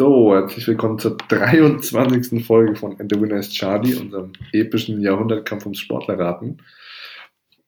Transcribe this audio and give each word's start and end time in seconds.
So, 0.00 0.34
herzlich 0.34 0.66
willkommen 0.66 0.98
zur 0.98 1.18
23. 1.28 2.42
Folge 2.42 2.74
von 2.74 2.98
And 2.98 3.12
the 3.12 3.20
Winner 3.20 3.36
is 3.36 3.50
Charlie, 3.50 3.94
unserem 3.94 4.32
epischen 4.50 4.98
Jahrhundertkampf 5.02 5.66
ums 5.66 5.78
Sportlerraten. 5.78 6.62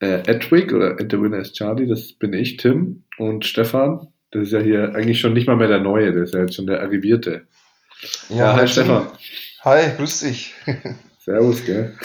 Äh, 0.00 0.22
Edwig 0.26 0.72
oder 0.72 0.98
And 0.98 1.12
the 1.12 1.20
Winner 1.20 1.40
is 1.40 1.52
Charlie, 1.52 1.86
das 1.86 2.14
bin 2.14 2.32
ich, 2.32 2.56
Tim. 2.56 3.04
Und 3.18 3.44
Stefan, 3.44 4.08
das 4.30 4.44
ist 4.44 4.52
ja 4.52 4.60
hier 4.60 4.94
eigentlich 4.94 5.20
schon 5.20 5.34
nicht 5.34 5.46
mal 5.46 5.58
mehr 5.58 5.68
der 5.68 5.80
Neue, 5.80 6.10
der 6.10 6.22
ist 6.22 6.32
ja 6.32 6.40
jetzt 6.40 6.54
schon 6.54 6.66
der 6.66 6.80
Arrivierte. 6.80 7.48
Ja, 8.30 8.36
ja 8.36 8.56
hi 8.56 8.66
Stefan. 8.66 9.08
Hi, 9.60 9.94
grüß 9.98 10.20
dich. 10.20 10.54
Servus, 11.18 11.62
gell. 11.66 11.98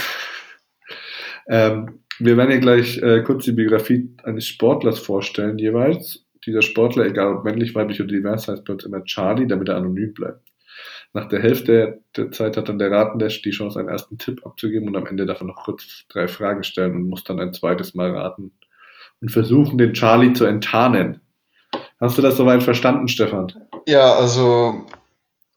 Ähm, 1.47 2.01
wir 2.19 2.35
werden 2.35 2.51
hier 2.51 2.59
gleich 2.59 3.01
äh, 3.01 3.23
kurz 3.23 3.45
die 3.45 3.53
Biografie 3.53 4.13
eines 4.23 4.45
Sportlers 4.45 4.99
vorstellen, 4.99 5.57
jeweils 5.57 6.26
dieser 6.47 6.61
Sportler, 6.61 7.05
egal 7.05 7.35
ob 7.35 7.43
männlich, 7.43 7.75
weiblich 7.75 8.01
oder 8.01 8.09
divers, 8.09 8.47
heißt 8.47 8.65
bei 8.65 8.73
uns 8.73 8.85
immer 8.85 9.03
Charlie, 9.03 9.47
damit 9.47 9.69
er 9.69 9.77
anonym 9.77 10.13
bleibt. 10.13 10.41
Nach 11.13 11.27
der 11.27 11.41
Hälfte 11.41 12.01
der 12.15 12.31
Zeit 12.31 12.57
hat 12.57 12.69
dann 12.69 12.79
der 12.79 12.91
Ratendash 12.91 13.41
die 13.41 13.51
Chance, 13.51 13.79
einen 13.79 13.89
ersten 13.89 14.17
Tipp 14.17 14.45
abzugeben 14.45 14.87
und 14.87 14.95
am 14.95 15.05
Ende 15.05 15.25
darf 15.25 15.41
er 15.41 15.47
noch 15.47 15.63
kurz 15.63 16.05
drei 16.09 16.27
Fragen 16.27 16.63
stellen 16.63 16.95
und 16.95 17.09
muss 17.09 17.23
dann 17.23 17.39
ein 17.39 17.53
zweites 17.53 17.93
Mal 17.95 18.11
raten 18.11 18.51
und 19.21 19.31
versuchen, 19.31 19.77
den 19.77 19.93
Charlie 19.93 20.33
zu 20.33 20.45
enttarnen. 20.45 21.21
Hast 21.99 22.17
du 22.17 22.21
das 22.21 22.37
soweit 22.37 22.63
verstanden, 22.63 23.07
Stefan? 23.07 23.51
Ja, 23.87 24.13
also 24.15 24.85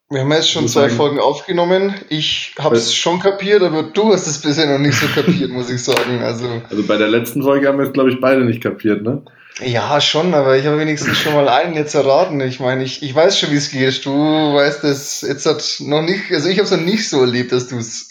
wir 0.09 0.23
haben 0.23 0.33
jetzt 0.33 0.51
schon 0.51 0.67
zwei 0.67 0.89
sagen, 0.89 0.97
Folgen 0.97 1.21
aufgenommen. 1.21 1.95
Ich 2.09 2.55
habe 2.59 2.77
es 2.77 2.95
schon 2.95 3.21
kapiert, 3.21 3.63
aber 3.63 3.85
du 3.85 4.13
hast 4.13 4.27
es 4.27 4.41
bisher 4.41 4.67
noch 4.67 4.85
nicht 4.85 4.99
so 4.99 5.07
kapiert, 5.07 5.51
muss 5.51 5.71
ich 5.71 5.85
sagen. 5.85 6.21
Also, 6.23 6.49
also 6.69 6.83
bei 6.85 6.97
der 6.97 7.09
letzten 7.09 7.43
Folge 7.43 7.69
haben 7.69 7.79
wir 7.79 7.87
es, 7.87 7.93
glaube 7.93 8.11
ich, 8.11 8.21
beide 8.21 8.45
nicht 8.45 8.63
kapiert, 8.63 9.03
ne? 9.03 9.23
Ja, 9.63 10.01
schon, 10.01 10.35
aber 10.35 10.57
ich 10.57 10.67
habe 10.67 10.79
wenigstens 10.79 11.19
schon 11.19 11.35
mal 11.35 11.49
einen 11.49 11.75
jetzt 11.75 11.95
erraten. 11.95 12.41
Ich 12.41 12.61
meine, 12.61 12.83
ich, 12.83 13.03
ich 13.03 13.15
weiß 13.15 13.39
schon, 13.39 13.51
wie 13.51 13.57
es 13.57 13.71
geht. 13.71 14.05
Du 14.05 14.13
weißt 14.13 14.85
es 14.85 15.21
jetzt 15.23 15.47
hat 15.47 15.77
noch 15.81 16.03
nicht, 16.03 16.33
also 16.33 16.49
ich 16.49 16.59
habe 16.59 16.65
es 16.65 16.71
noch 16.71 16.81
nicht 16.81 17.09
so 17.09 17.21
erlebt, 17.21 17.53
dass 17.53 17.69
du 17.69 17.79
es 17.79 18.11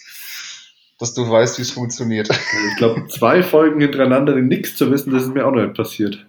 dass 1.00 1.14
du 1.14 1.30
weißt, 1.30 1.58
wie 1.58 1.61
es 1.61 1.72
funktioniert. 1.72 2.30
Also 2.53 2.67
ich 2.72 2.78
glaube, 2.78 3.08
zwei 3.08 3.41
Folgen 3.41 3.80
hintereinander 3.80 4.36
in 4.36 4.47
nichts 4.47 4.75
zu 4.75 4.91
wissen, 4.91 5.11
das 5.11 5.23
ist 5.23 5.33
mir 5.33 5.47
auch 5.47 5.52
noch 5.52 5.64
nicht 5.64 5.75
passiert. 5.75 6.25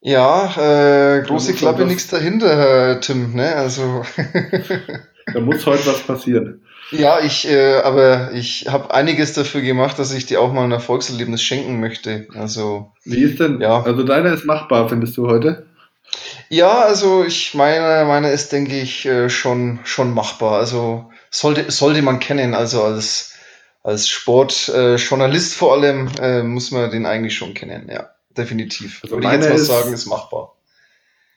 Ja, 0.00 0.54
äh, 0.56 1.22
große 1.22 1.54
Klappe, 1.54 1.86
nichts 1.86 2.08
dahinter, 2.08 3.00
Tim, 3.00 3.34
ne? 3.34 3.54
Also. 3.54 4.04
da 5.32 5.40
muss 5.40 5.64
heute 5.66 5.86
was 5.86 6.00
passieren. 6.00 6.62
Ja, 6.90 7.20
ich, 7.20 7.48
äh, 7.48 7.76
aber 7.76 8.32
ich 8.32 8.66
habe 8.68 8.94
einiges 8.94 9.32
dafür 9.32 9.62
gemacht, 9.62 9.98
dass 9.98 10.12
ich 10.12 10.26
dir 10.26 10.40
auch 10.40 10.52
mal 10.52 10.64
ein 10.64 10.72
Erfolgserlebnis 10.72 11.42
schenken 11.42 11.80
möchte. 11.80 12.26
Also. 12.34 12.92
Wie 13.04 13.22
ist 13.22 13.40
denn? 13.40 13.60
Ja. 13.60 13.82
Also 13.82 14.02
deiner 14.02 14.32
ist 14.32 14.44
machbar, 14.44 14.88
findest 14.88 15.16
du 15.16 15.26
heute? 15.26 15.66
Ja, 16.48 16.82
also 16.82 17.24
ich 17.24 17.54
meine, 17.54 18.04
meine 18.04 18.30
ist, 18.30 18.52
denke 18.52 18.78
ich, 18.78 19.06
äh, 19.06 19.28
schon 19.30 19.80
schon 19.84 20.12
machbar. 20.12 20.58
Also 20.58 21.10
sollte 21.30 21.70
sollte 21.70 22.02
man 22.02 22.20
kennen. 22.20 22.54
Also 22.54 22.82
als 22.82 23.34
als 23.82 24.08
Sportjournalist 24.08 25.54
äh, 25.54 25.56
vor 25.56 25.72
allem 25.74 26.08
äh, 26.20 26.42
muss 26.42 26.70
man 26.70 26.90
den 26.90 27.06
eigentlich 27.06 27.34
schon 27.34 27.54
kennen. 27.54 27.88
Ja, 27.90 28.10
definitiv. 28.36 29.00
Also 29.02 29.16
Würde 29.16 29.26
ich 29.26 29.32
jetzt 29.32 29.48
mal 29.48 29.54
ist, 29.56 29.66
sagen, 29.66 29.92
ist 29.92 30.06
machbar. 30.06 30.54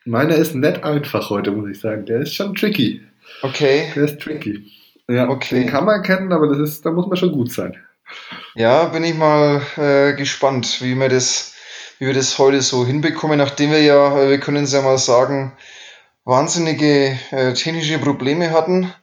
Meiner 0.06 0.36
ist 0.36 0.56
nett 0.56 0.84
einfach 0.84 1.30
heute, 1.30 1.52
muss 1.52 1.70
ich 1.70 1.80
sagen. 1.80 2.06
Der 2.06 2.22
ist 2.22 2.34
schon 2.34 2.56
tricky. 2.56 3.02
Okay. 3.42 3.92
Der 3.96 4.04
ist 4.04 4.20
tricky. 4.20 4.72
Ja, 5.08 5.30
okay. 5.30 5.62
Den 5.62 5.70
kann 5.70 5.86
man 5.86 6.02
kennen, 6.02 6.34
aber 6.34 6.48
das 6.48 6.60
ist, 6.60 6.86
da 6.86 6.92
muss 6.92 7.08
man 7.08 7.18
schon 7.18 7.32
gut 7.32 7.52
sein. 7.52 7.78
Ja, 8.56 8.86
bin 8.86 9.04
ich 9.04 9.16
mal 9.16 9.62
äh, 9.78 10.14
gespannt, 10.14 10.82
wie 10.82 10.96
wir 10.96 11.10
das, 11.10 11.54
wie 12.00 12.08
wir 12.08 12.14
das 12.14 12.38
heute 12.38 12.62
so 12.62 12.86
hinbekommen, 12.86 13.38
nachdem 13.38 13.72
wir 13.72 13.82
ja, 13.82 14.20
äh, 14.20 14.30
wir 14.30 14.40
können 14.40 14.64
es 14.64 14.74
ja 14.74 14.82
mal 14.82 14.98
sagen, 14.98 15.54
wahnsinnige 16.26 17.18
äh, 17.32 17.54
technische 17.54 18.00
Probleme 18.00 18.52
hatten. 18.52 18.94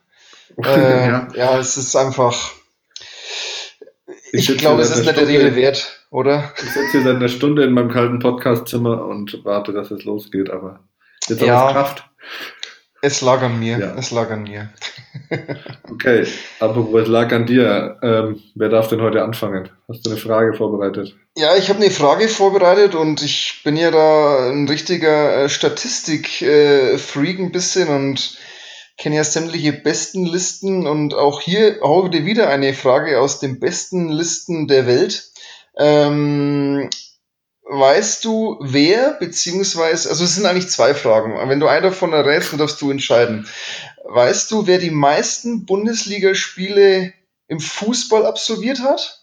Äh, 0.63 1.09
ja. 1.09 1.29
ja, 1.35 1.59
es 1.59 1.77
ist 1.77 1.97
einfach. 1.97 2.53
Ich, 4.33 4.51
ich 4.51 4.59
glaube, 4.59 4.83
es 4.83 4.91
ist 4.91 5.05
nicht 5.05 5.17
der 5.17 5.29
Rede 5.29 5.55
wert, 5.55 6.07
oder? 6.11 6.53
Ich 6.57 6.71
sitze 6.71 6.91
hier 6.91 7.03
seit 7.03 7.17
einer 7.17 7.29
Stunde 7.29 7.63
in 7.65 7.73
meinem 7.73 7.91
kalten 7.91 8.19
Podcastzimmer 8.19 9.05
und 9.05 9.45
warte, 9.45 9.73
dass 9.73 9.91
es 9.91 10.05
losgeht, 10.05 10.51
aber 10.51 10.81
jetzt 11.29 11.41
ja. 11.41 11.57
habe 11.57 11.69
ich 11.69 11.75
Kraft. 11.75 12.05
Es 13.05 13.21
lag 13.21 13.43
an 13.43 13.61
mir. 13.61 13.79
Ja. 13.79 13.95
Es 13.99 14.11
lag 14.13 14.31
an 14.31 14.45
mir. 14.45 14.71
okay, 15.91 16.27
aber 16.59 17.03
es 17.03 17.07
lag 17.07 17.31
an 17.33 17.45
dir. 17.45 17.99
Ähm, 18.03 18.41
wer 18.55 18.71
darf 18.71 18.89
denn 18.89 19.03
heute 19.03 19.23
anfangen? 19.23 19.69
Hast 19.89 20.07
du 20.07 20.11
eine 20.11 20.19
Frage 20.19 20.55
vorbereitet? 20.55 21.15
Ja, 21.37 21.55
ich 21.55 21.69
habe 21.69 21.83
eine 21.83 21.91
Frage 21.91 22.29
vorbereitet 22.29 22.95
und 22.95 23.21
ich 23.21 23.61
bin 23.63 23.77
ja 23.77 23.91
da 23.91 24.49
ein 24.49 24.67
richtiger 24.67 25.45
äh, 25.45 25.49
Statistik-Freak 25.51 27.39
ein 27.41 27.53
bisschen 27.53 27.89
und 27.89 28.39
kenne 28.97 29.17
ja 29.17 29.25
sämtliche 29.25 29.75
besten 29.75 30.25
Listen 30.25 30.87
und 30.87 31.13
auch 31.13 31.43
hier 31.43 31.81
heute 31.83 32.25
wieder 32.25 32.49
eine 32.49 32.73
Frage 32.73 33.21
aus 33.21 33.39
den 33.39 33.61
besten 33.61 34.09
Listen 34.09 34.67
der 34.67 34.87
Welt. 34.87 35.31
Ähm, 35.77 36.89
weißt 37.65 38.25
du, 38.25 38.59
wer, 38.61 39.15
beziehungsweise, 39.15 40.09
also 40.11 40.25
es 40.25 40.35
sind 40.35 40.47
eigentlich 40.47 40.69
zwei 40.69 40.95
Fragen. 40.95 41.37
Wenn 41.49 41.61
du 41.61 41.67
eine 41.67 41.83
davon 41.83 42.13
errätst, 42.13 42.53
dann 42.53 42.59
darfst 42.59 42.81
du 42.81 42.91
entscheiden. 42.91 43.47
Weißt 44.05 44.51
du, 44.51 44.67
wer 44.67 44.79
die 44.79 44.91
meisten 44.91 45.65
Bundesligaspiele 45.65 47.13
im 47.49 47.61
Fußball 47.61 48.27
absolviert 48.27 48.81
hat? 48.81 49.23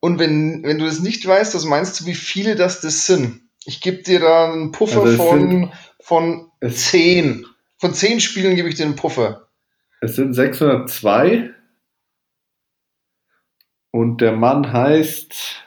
Und 0.00 0.18
wenn, 0.18 0.62
wenn 0.64 0.78
du 0.78 0.84
das 0.84 1.00
nicht 1.00 1.26
weißt, 1.26 1.54
was 1.54 1.64
meinst 1.64 2.00
du, 2.00 2.06
wie 2.06 2.14
viele 2.14 2.56
das 2.56 2.80
das 2.82 3.06
sind? 3.06 3.40
Ich 3.64 3.80
gebe 3.80 4.02
dir 4.02 4.20
da 4.20 4.52
einen 4.52 4.70
Puffer 4.70 5.02
also 5.02 5.16
von, 5.16 5.72
von 6.00 6.50
zehn. 6.70 7.46
Von 7.78 7.94
zehn 7.94 8.20
Spielen 8.20 8.56
gebe 8.56 8.68
ich 8.68 8.74
dir 8.74 8.84
einen 8.84 8.96
Puffer. 8.96 9.48
Es 10.02 10.16
sind 10.16 10.34
602. 10.34 11.54
Und 13.90 14.20
der 14.20 14.32
Mann 14.32 14.70
heißt 14.70 15.63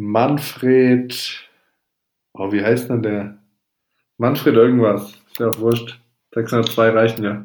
Manfred, 0.00 1.14
oh, 2.32 2.50
wie 2.50 2.64
heißt 2.64 2.88
denn 2.88 3.02
der? 3.02 3.36
Manfred 4.16 4.54
irgendwas. 4.54 5.12
Ist 5.30 5.38
ja 5.38 5.48
auch 5.48 5.58
wurscht. 5.58 6.00
602 6.32 6.88
reichen 6.88 7.22
ja. 7.22 7.44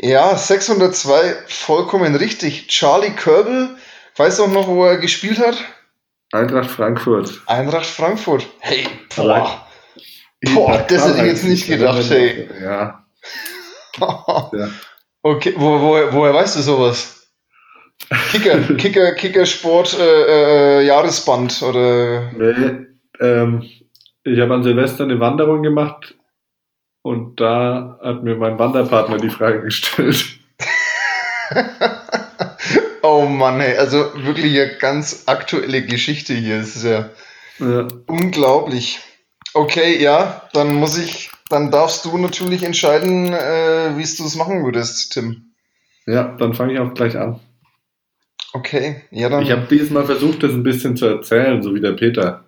Ja, 0.00 0.36
602, 0.36 1.36
vollkommen 1.46 2.16
richtig. 2.16 2.66
Charlie 2.66 3.12
Körbel, 3.12 3.76
weißt 4.16 4.40
du 4.40 4.44
auch 4.44 4.50
noch, 4.50 4.66
wo 4.66 4.84
er 4.84 4.98
gespielt 4.98 5.38
hat? 5.38 5.56
Eintracht 6.32 6.68
Frankfurt. 6.68 7.40
Eintracht 7.46 7.86
Frankfurt. 7.86 8.44
Hey, 8.58 8.88
boah. 9.14 9.64
Boah, 10.52 10.84
das 10.88 11.06
hätte 11.06 11.18
ich 11.18 11.26
jetzt 11.26 11.44
nicht 11.44 11.68
gedacht, 11.68 12.10
hey. 12.10 12.48
Ja. 12.60 13.06
ja. 14.00 14.68
Okay, 15.22 15.54
wo, 15.56 15.80
wo, 15.80 16.12
woher 16.12 16.34
weißt 16.34 16.56
du 16.56 16.60
sowas? 16.60 17.23
Kicker, 18.30 18.74
Kicker, 18.76 19.12
Kickersport 19.14 19.98
äh, 19.98 20.80
äh, 20.80 20.86
Jahresband 20.86 21.62
oder? 21.62 22.30
Nee, 22.32 22.86
ähm, 23.20 23.62
ich 24.24 24.40
habe 24.40 24.54
an 24.54 24.62
Silvester 24.62 25.04
eine 25.04 25.20
Wanderung 25.20 25.62
gemacht 25.62 26.14
und 27.02 27.40
da 27.40 27.98
hat 28.02 28.22
mir 28.22 28.36
mein 28.36 28.58
Wanderpartner 28.58 29.18
die 29.18 29.30
Frage 29.30 29.62
gestellt. 29.62 30.38
oh 33.02 33.26
Mann, 33.26 33.60
hey, 33.60 33.76
also 33.76 33.98
wirklich 34.14 34.58
eine 34.58 34.76
ganz 34.78 35.24
aktuelle 35.26 35.82
Geschichte 35.82 36.34
hier. 36.34 36.58
Das 36.58 36.76
ist 36.76 36.84
ja, 36.84 37.10
ja. 37.58 37.86
unglaublich. 38.06 39.00
Okay, 39.52 40.02
ja, 40.02 40.48
dann 40.52 40.74
muss 40.74 40.98
ich, 40.98 41.30
dann 41.48 41.70
darfst 41.70 42.04
du 42.04 42.18
natürlich 42.18 42.64
entscheiden, 42.64 43.32
äh, 43.32 43.96
wie 43.96 44.16
du 44.16 44.24
es 44.24 44.34
machen 44.34 44.64
würdest, 44.64 45.12
Tim. 45.12 45.54
Ja, 46.06 46.34
dann 46.38 46.54
fange 46.54 46.72
ich 46.72 46.80
auch 46.80 46.92
gleich 46.92 47.16
an. 47.16 47.40
Okay, 48.54 49.02
ja 49.10 49.28
dann. 49.28 49.42
Ich 49.42 49.50
habe 49.50 49.66
dieses 49.68 49.90
Mal 49.90 50.06
versucht, 50.06 50.44
das 50.44 50.52
ein 50.52 50.62
bisschen 50.62 50.96
zu 50.96 51.06
erzählen, 51.06 51.60
so 51.60 51.74
wie 51.74 51.80
der 51.80 51.90
Peter. 51.92 52.44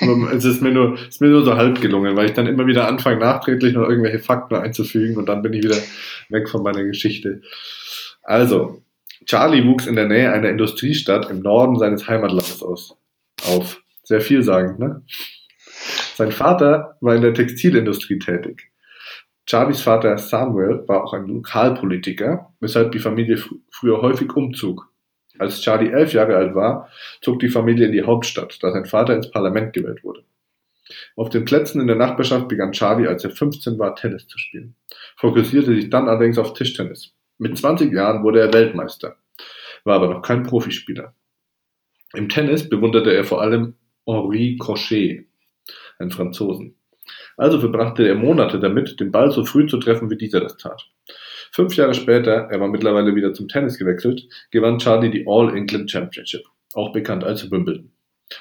es 0.34 0.44
ist 0.44 0.60
mir, 0.60 0.72
nur, 0.72 0.98
ist 0.98 1.20
mir 1.20 1.28
nur 1.28 1.44
so 1.44 1.54
halb 1.54 1.80
gelungen, 1.80 2.16
weil 2.16 2.26
ich 2.26 2.32
dann 2.32 2.48
immer 2.48 2.66
wieder 2.66 2.88
anfange, 2.88 3.20
nachträglich 3.20 3.74
noch 3.74 3.88
irgendwelche 3.88 4.18
Fakten 4.18 4.56
einzufügen 4.56 5.16
und 5.16 5.28
dann 5.28 5.40
bin 5.40 5.52
ich 5.52 5.62
wieder 5.62 5.78
weg 6.30 6.48
von 6.48 6.64
meiner 6.64 6.82
Geschichte. 6.82 7.42
Also, 8.24 8.82
Charlie 9.24 9.64
wuchs 9.64 9.86
in 9.86 9.94
der 9.94 10.08
Nähe 10.08 10.32
einer 10.32 10.48
Industriestadt 10.48 11.30
im 11.30 11.42
Norden 11.42 11.78
seines 11.78 12.08
Heimatlandes 12.08 12.60
aus, 12.60 12.96
auf. 13.46 13.80
Sehr 14.02 14.20
vielsagend, 14.20 14.80
ne? 14.80 15.02
Sein 16.16 16.32
Vater 16.32 16.96
war 17.00 17.14
in 17.14 17.22
der 17.22 17.34
Textilindustrie 17.34 18.18
tätig. 18.18 18.72
Charlies 19.48 19.80
Vater 19.80 20.18
Samuel 20.18 20.86
war 20.86 21.04
auch 21.04 21.14
ein 21.14 21.26
Lokalpolitiker, 21.26 22.52
weshalb 22.60 22.92
die 22.92 22.98
Familie 22.98 23.38
fr 23.38 23.54
früher 23.70 24.02
häufig 24.02 24.30
umzog. 24.36 24.92
Als 25.38 25.62
Charlie 25.62 25.90
elf 25.90 26.12
Jahre 26.12 26.36
alt 26.36 26.54
war, 26.54 26.90
zog 27.22 27.38
die 27.38 27.48
Familie 27.48 27.86
in 27.86 27.92
die 27.92 28.02
Hauptstadt, 28.02 28.62
da 28.62 28.70
sein 28.72 28.84
Vater 28.84 29.14
ins 29.14 29.30
Parlament 29.30 29.72
gewählt 29.72 30.04
wurde. 30.04 30.24
Auf 31.16 31.30
den 31.30 31.46
Plätzen 31.46 31.80
in 31.80 31.86
der 31.86 31.96
Nachbarschaft 31.96 32.48
begann 32.48 32.72
Charlie, 32.72 33.06
als 33.06 33.24
er 33.24 33.30
15 33.30 33.78
war, 33.78 33.94
Tennis 33.94 34.26
zu 34.26 34.36
spielen, 34.38 34.74
fokussierte 35.16 35.74
sich 35.74 35.88
dann 35.88 36.10
allerdings 36.10 36.36
auf 36.36 36.52
Tischtennis. 36.52 37.14
Mit 37.38 37.56
20 37.56 37.90
Jahren 37.90 38.22
wurde 38.24 38.40
er 38.40 38.52
Weltmeister, 38.52 39.16
war 39.84 39.96
aber 39.96 40.12
noch 40.12 40.20
kein 40.20 40.42
Profispieler. 40.42 41.14
Im 42.12 42.28
Tennis 42.28 42.68
bewunderte 42.68 43.14
er 43.14 43.24
vor 43.24 43.40
allem 43.40 43.76
Henri 44.04 44.58
Crochet, 44.60 45.26
einen 45.98 46.10
Franzosen. 46.10 46.77
Also 47.38 47.58
verbrachte 47.58 48.06
er 48.06 48.14
Monate 48.14 48.60
damit, 48.60 49.00
den 49.00 49.10
Ball 49.10 49.30
so 49.30 49.44
früh 49.46 49.66
zu 49.66 49.78
treffen, 49.78 50.10
wie 50.10 50.18
dieser 50.18 50.40
das 50.40 50.58
tat. 50.58 50.86
Fünf 51.50 51.74
Jahre 51.76 51.94
später, 51.94 52.48
er 52.50 52.60
war 52.60 52.68
mittlerweile 52.68 53.14
wieder 53.14 53.32
zum 53.32 53.48
Tennis 53.48 53.78
gewechselt, 53.78 54.28
gewann 54.50 54.78
Charlie 54.78 55.10
die 55.10 55.24
All 55.26 55.56
England 55.56 55.90
Championship, 55.90 56.42
auch 56.74 56.92
bekannt 56.92 57.24
als 57.24 57.50
Wimbledon. 57.50 57.90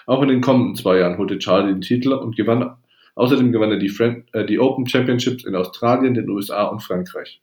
Auch 0.06 0.22
in 0.22 0.28
den 0.28 0.42
kommenden 0.42 0.76
zwei 0.76 0.98
Jahren 0.98 1.18
holte 1.18 1.40
Charlie 1.40 1.72
den 1.72 1.80
Titel 1.80 2.12
und 2.12 2.36
gewann 2.36 2.76
Außerdem 3.18 3.52
gewann 3.52 3.72
er 3.72 3.78
die, 3.78 3.90
Fran 3.90 4.26
äh, 4.34 4.46
die 4.46 4.60
Open 4.60 4.86
Championships 4.88 5.44
in 5.44 5.56
Australien, 5.56 6.14
den 6.14 6.30
USA 6.30 6.66
und 6.66 6.84
Frankreich. 6.84 7.42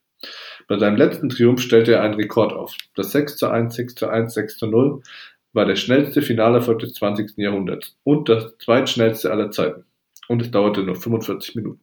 Bei 0.69 0.79
seinem 0.79 0.97
letzten 0.97 1.29
Triumph 1.29 1.61
stellte 1.61 1.95
er 1.95 2.03
einen 2.03 2.15
Rekord 2.15 2.53
auf. 2.53 2.77
Das 2.95 3.11
6 3.11 3.37
zu 3.37 3.49
1, 3.49 3.75
6 3.75 3.95
zu 3.97 4.09
1, 4.09 4.35
6 4.35 4.59
zu 4.59 4.67
0 4.69 5.03
war 5.53 5.67
der 5.67 5.75
schnellste 5.75 6.23
Finalerfolg 6.23 6.79
des 6.79 6.95
20. 6.95 7.33
Jahrhunderts 7.39 7.97
und 8.05 8.29
das 8.29 8.57
zweitschnellste 8.59 9.33
aller 9.33 9.51
Zeiten. 9.51 9.85
Und 10.29 10.43
es 10.43 10.51
dauerte 10.51 10.83
nur 10.83 10.97
45 10.97 11.57
Minuten. 11.57 11.81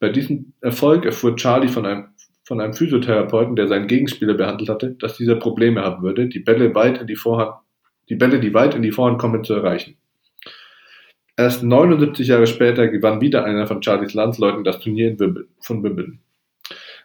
Bei 0.00 0.08
diesem 0.10 0.52
Erfolg 0.60 1.04
erfuhr 1.04 1.36
Charlie 1.36 1.68
von 1.68 1.86
einem, 1.86 2.08
von 2.44 2.60
einem 2.60 2.74
Physiotherapeuten, 2.74 3.56
der 3.56 3.68
seinen 3.68 3.86
Gegenspieler 3.86 4.34
behandelt 4.34 4.68
hatte, 4.68 4.90
dass 4.92 5.16
dieser 5.16 5.36
Probleme 5.36 5.82
haben 5.82 6.02
würde, 6.02 6.28
die 6.28 6.40
Bälle 6.40 6.74
weit 6.74 7.00
in 7.00 7.06
die 7.06 7.16
Vorhand, 7.16 7.54
die 8.08 8.16
Bälle, 8.16 8.40
die 8.40 8.54
weit 8.54 8.74
in 8.74 8.82
die 8.82 8.92
Vorhand 8.92 9.18
kommen, 9.18 9.44
zu 9.44 9.54
erreichen. 9.54 9.96
Erst 11.38 11.62
79 11.62 12.28
Jahre 12.28 12.46
später 12.46 12.88
gewann 12.88 13.20
wieder 13.20 13.44
einer 13.44 13.66
von 13.66 13.82
Charlies 13.82 14.14
Landsleuten 14.14 14.64
das 14.64 14.80
Turnier 14.80 15.10
in 15.10 15.18
Wimbledon, 15.18 15.52
von 15.60 15.82
Wimbledon. 15.82 16.20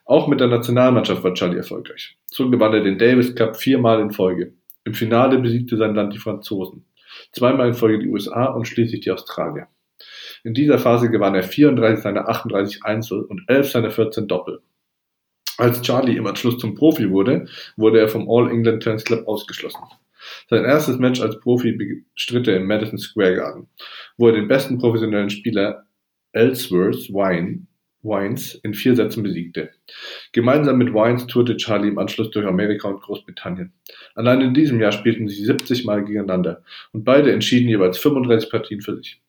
Auch 0.05 0.27
mit 0.27 0.39
der 0.39 0.47
Nationalmannschaft 0.47 1.23
war 1.23 1.33
Charlie 1.33 1.57
erfolgreich. 1.57 2.17
So 2.25 2.49
gewann 2.49 2.73
er 2.73 2.81
den 2.81 2.97
Davis 2.97 3.35
Cup 3.35 3.57
viermal 3.57 4.01
in 4.01 4.11
Folge. 4.11 4.53
Im 4.83 4.93
Finale 4.93 5.37
besiegte 5.37 5.77
sein 5.77 5.95
Land 5.95 6.13
die 6.13 6.17
Franzosen, 6.17 6.85
zweimal 7.33 7.67
in 7.67 7.73
Folge 7.73 7.99
die 7.99 8.07
USA 8.07 8.45
und 8.45 8.67
schließlich 8.67 9.01
die 9.01 9.11
Australier. 9.11 9.67
In 10.43 10.53
dieser 10.53 10.79
Phase 10.79 11.09
gewann 11.09 11.35
er 11.35 11.43
34 11.43 12.03
seiner 12.03 12.27
38 12.27 12.83
Einzel 12.83 13.21
und 13.23 13.43
11 13.47 13.71
seiner 13.71 13.91
14 13.91 14.27
Doppel. 14.27 14.61
Als 15.57 15.81
Charlie 15.81 16.17
im 16.17 16.27
Anschluss 16.27 16.57
zum 16.57 16.75
Profi 16.75 17.09
wurde, 17.11 17.47
wurde 17.77 17.99
er 17.99 18.07
vom 18.07 18.29
All 18.29 18.49
England 18.49 18.83
Tennis 18.83 19.03
Club 19.03 19.27
ausgeschlossen. 19.27 19.83
Sein 20.49 20.65
erstes 20.65 20.97
Match 20.97 21.21
als 21.21 21.39
Profi 21.39 21.71
bestritt 21.73 22.47
er 22.47 22.57
im 22.57 22.67
Madison 22.67 22.97
Square 22.97 23.35
Garden, 23.35 23.67
wo 24.17 24.27
er 24.27 24.33
den 24.33 24.47
besten 24.47 24.77
professionellen 24.77 25.29
Spieler 25.29 25.85
Ellsworth 26.31 27.09
Wine, 27.09 27.67
Wines 28.03 28.55
in 28.63 28.73
vier 28.73 28.95
Sätzen 28.95 29.21
besiegte. 29.21 29.69
Gemeinsam 30.31 30.77
mit 30.77 30.93
Wines 30.93 31.27
tourte 31.27 31.57
Charlie 31.57 31.89
im 31.89 31.99
Anschluss 31.99 32.31
durch 32.31 32.45
Amerika 32.45 32.87
und 32.87 33.01
Großbritannien. 33.01 33.73
Allein 34.15 34.41
in 34.41 34.53
diesem 34.53 34.79
Jahr 34.79 34.91
spielten 34.91 35.27
sie 35.27 35.45
70 35.45 35.85
Mal 35.85 36.03
gegeneinander 36.03 36.63
und 36.93 37.03
beide 37.03 37.31
entschieden 37.31 37.69
jeweils 37.69 37.99
35 37.99 38.49
Partien 38.49 38.81
für 38.81 38.97
sich. 38.97 39.20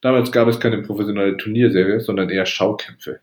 Damals 0.00 0.30
gab 0.30 0.48
es 0.48 0.60
keine 0.60 0.82
professionelle 0.82 1.36
Turnierserie, 1.36 2.00
sondern 2.00 2.30
eher 2.30 2.46
Schaukämpfe. 2.46 3.20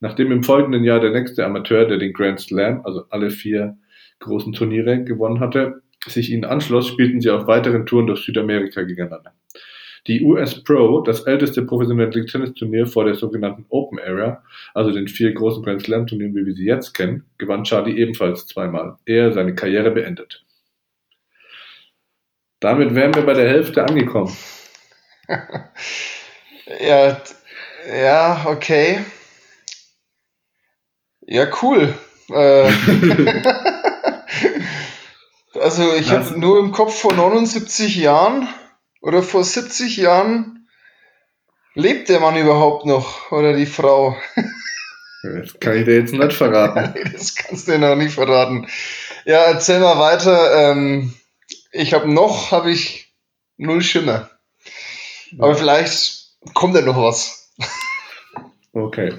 Nachdem 0.00 0.32
im 0.32 0.42
folgenden 0.42 0.84
Jahr 0.84 1.00
der 1.00 1.10
nächste 1.10 1.44
Amateur, 1.44 1.86
der 1.86 1.98
den 1.98 2.12
Grand 2.12 2.40
Slam, 2.40 2.80
also 2.84 3.04
alle 3.10 3.30
vier 3.30 3.76
großen 4.18 4.52
Turniere 4.52 5.04
gewonnen 5.04 5.40
hatte, 5.40 5.82
sich 6.06 6.30
ihnen 6.30 6.44
anschloss, 6.44 6.88
spielten 6.88 7.20
sie 7.20 7.30
auf 7.30 7.46
weiteren 7.46 7.86
Touren 7.86 8.06
durch 8.06 8.24
Südamerika 8.24 8.82
gegeneinander. 8.82 9.34
Die 10.06 10.24
US 10.24 10.64
Pro, 10.64 11.02
das 11.02 11.24
älteste 11.24 11.62
professionelle 11.62 12.24
Tennisturnier 12.24 12.86
vor 12.86 13.04
der 13.04 13.14
sogenannten 13.14 13.66
Open 13.68 13.98
Era, 13.98 14.42
also 14.72 14.92
den 14.92 15.08
vier 15.08 15.32
großen 15.34 15.62
Grand 15.62 15.82
Slam 15.82 16.06
Turnieren, 16.06 16.34
wie 16.34 16.46
wir 16.46 16.54
sie 16.54 16.64
jetzt 16.64 16.94
kennen, 16.94 17.24
gewann 17.36 17.64
Charlie 17.64 17.98
ebenfalls 17.98 18.46
zweimal, 18.46 18.96
ehe 19.04 19.24
er 19.24 19.32
seine 19.32 19.54
Karriere 19.54 19.90
beendet. 19.90 20.44
Damit 22.60 22.94
wären 22.94 23.14
wir 23.14 23.22
bei 23.22 23.34
der 23.34 23.48
Hälfte 23.48 23.84
angekommen. 23.84 24.32
ja, 26.80 27.22
ja, 27.86 28.44
okay. 28.46 29.04
Ja, 31.22 31.46
cool. 31.62 31.94
Äh, 32.30 32.70
Also 35.60 35.94
ich 35.94 36.10
habe 36.10 36.38
nur 36.38 36.58
im 36.58 36.72
Kopf 36.72 37.00
vor 37.00 37.12
79 37.12 37.96
Jahren 37.96 38.48
oder 39.02 39.22
vor 39.22 39.44
70 39.44 39.96
Jahren 39.96 40.68
lebt 41.74 42.08
der 42.08 42.20
Mann 42.20 42.36
überhaupt 42.36 42.86
noch 42.86 43.30
oder 43.30 43.52
die 43.54 43.66
Frau? 43.66 44.16
Das 45.22 45.60
kann 45.60 45.76
ich 45.76 45.84
dir 45.84 45.96
jetzt 45.96 46.14
nicht 46.14 46.32
verraten. 46.32 46.94
das 47.12 47.34
kannst 47.34 47.68
du 47.68 47.72
dir 47.72 47.78
noch 47.78 47.96
nicht 47.96 48.14
verraten. 48.14 48.68
Ja, 49.26 49.42
erzähl 49.42 49.80
mal 49.80 49.98
weiter. 49.98 50.70
Ähm, 50.70 51.14
ich 51.72 51.92
habe 51.92 52.10
noch, 52.10 52.52
habe 52.52 52.70
ich 52.70 53.12
null 53.58 53.82
Schimmer. 53.82 54.30
Aber 55.38 55.54
vielleicht 55.54 56.30
kommt 56.54 56.74
ja 56.74 56.82
noch 56.82 56.96
was. 56.96 57.52
Okay. 58.72 59.12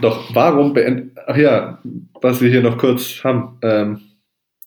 Doch 0.00 0.34
warum 0.34 0.72
beenden. 0.72 1.14
Ach 1.26 1.36
ja, 1.36 1.78
was 2.20 2.40
wir 2.40 2.50
hier 2.50 2.62
noch 2.62 2.78
kurz 2.78 3.22
haben. 3.22 3.58
Ähm, 3.62 4.00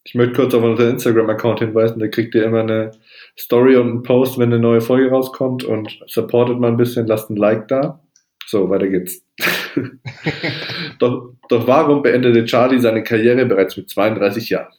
ich 0.03 0.13
möchte 0.13 0.33
kurz 0.33 0.53
auf 0.53 0.61
unseren 0.63 0.91
Instagram-Account 0.91 1.59
hinweisen, 1.59 1.99
da 1.99 2.07
kriegt 2.07 2.35
ihr 2.35 2.43
immer 2.43 2.59
eine 2.59 2.91
Story 3.37 3.75
und 3.75 3.89
einen 3.89 4.03
Post, 4.03 4.37
wenn 4.37 4.53
eine 4.53 4.59
neue 4.59 4.81
Folge 4.81 5.09
rauskommt 5.09 5.63
und 5.63 5.99
supportet 6.05 6.59
mal 6.59 6.67
ein 6.67 6.77
bisschen, 6.77 7.07
lasst 7.07 7.31
ein 7.31 7.35
Like 7.35 7.67
da. 7.67 8.03
So, 8.45 8.69
weiter 8.69 8.87
geht's. 8.87 9.25
doch, 10.99 11.33
doch 11.49 11.67
warum 11.67 12.03
beendete 12.03 12.45
Charlie 12.45 12.79
seine 12.79 13.01
Karriere 13.01 13.47
bereits 13.47 13.75
mit 13.77 13.89
32 13.89 14.49
Jahren? 14.49 14.71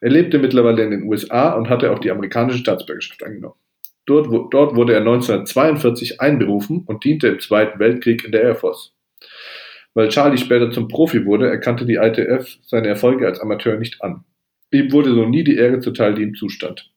Er 0.00 0.10
lebte 0.10 0.40
mittlerweile 0.40 0.82
in 0.82 0.90
den 0.90 1.02
USA 1.04 1.52
und 1.52 1.68
hatte 1.68 1.92
auch 1.92 2.00
die 2.00 2.10
amerikanische 2.10 2.58
Staatsbürgerschaft 2.58 3.22
angenommen. 3.22 3.54
Dort, 4.06 4.28
dort 4.52 4.74
wurde 4.74 4.94
er 4.94 5.00
1942 5.00 6.20
einberufen 6.20 6.84
und 6.86 7.04
diente 7.04 7.28
im 7.28 7.40
Zweiten 7.40 7.78
Weltkrieg 7.78 8.24
in 8.24 8.32
der 8.32 8.42
Air 8.42 8.56
Force. 8.56 8.94
Weil 9.94 10.08
Charlie 10.08 10.38
später 10.38 10.70
zum 10.70 10.88
Profi 10.88 11.24
wurde, 11.26 11.48
erkannte 11.48 11.86
die 11.86 11.96
ITF 11.96 12.58
seine 12.64 12.88
Erfolge 12.88 13.26
als 13.26 13.40
Amateur 13.40 13.76
nicht 13.76 14.02
an. 14.02 14.24
Ihm 14.70 14.90
wurde 14.90 15.12
so 15.12 15.26
nie 15.26 15.44
die 15.44 15.56
Ehre 15.56 15.80
zuteil, 15.80 16.14
die 16.14 16.22
ihm 16.22 16.34
zustand. 16.34 16.90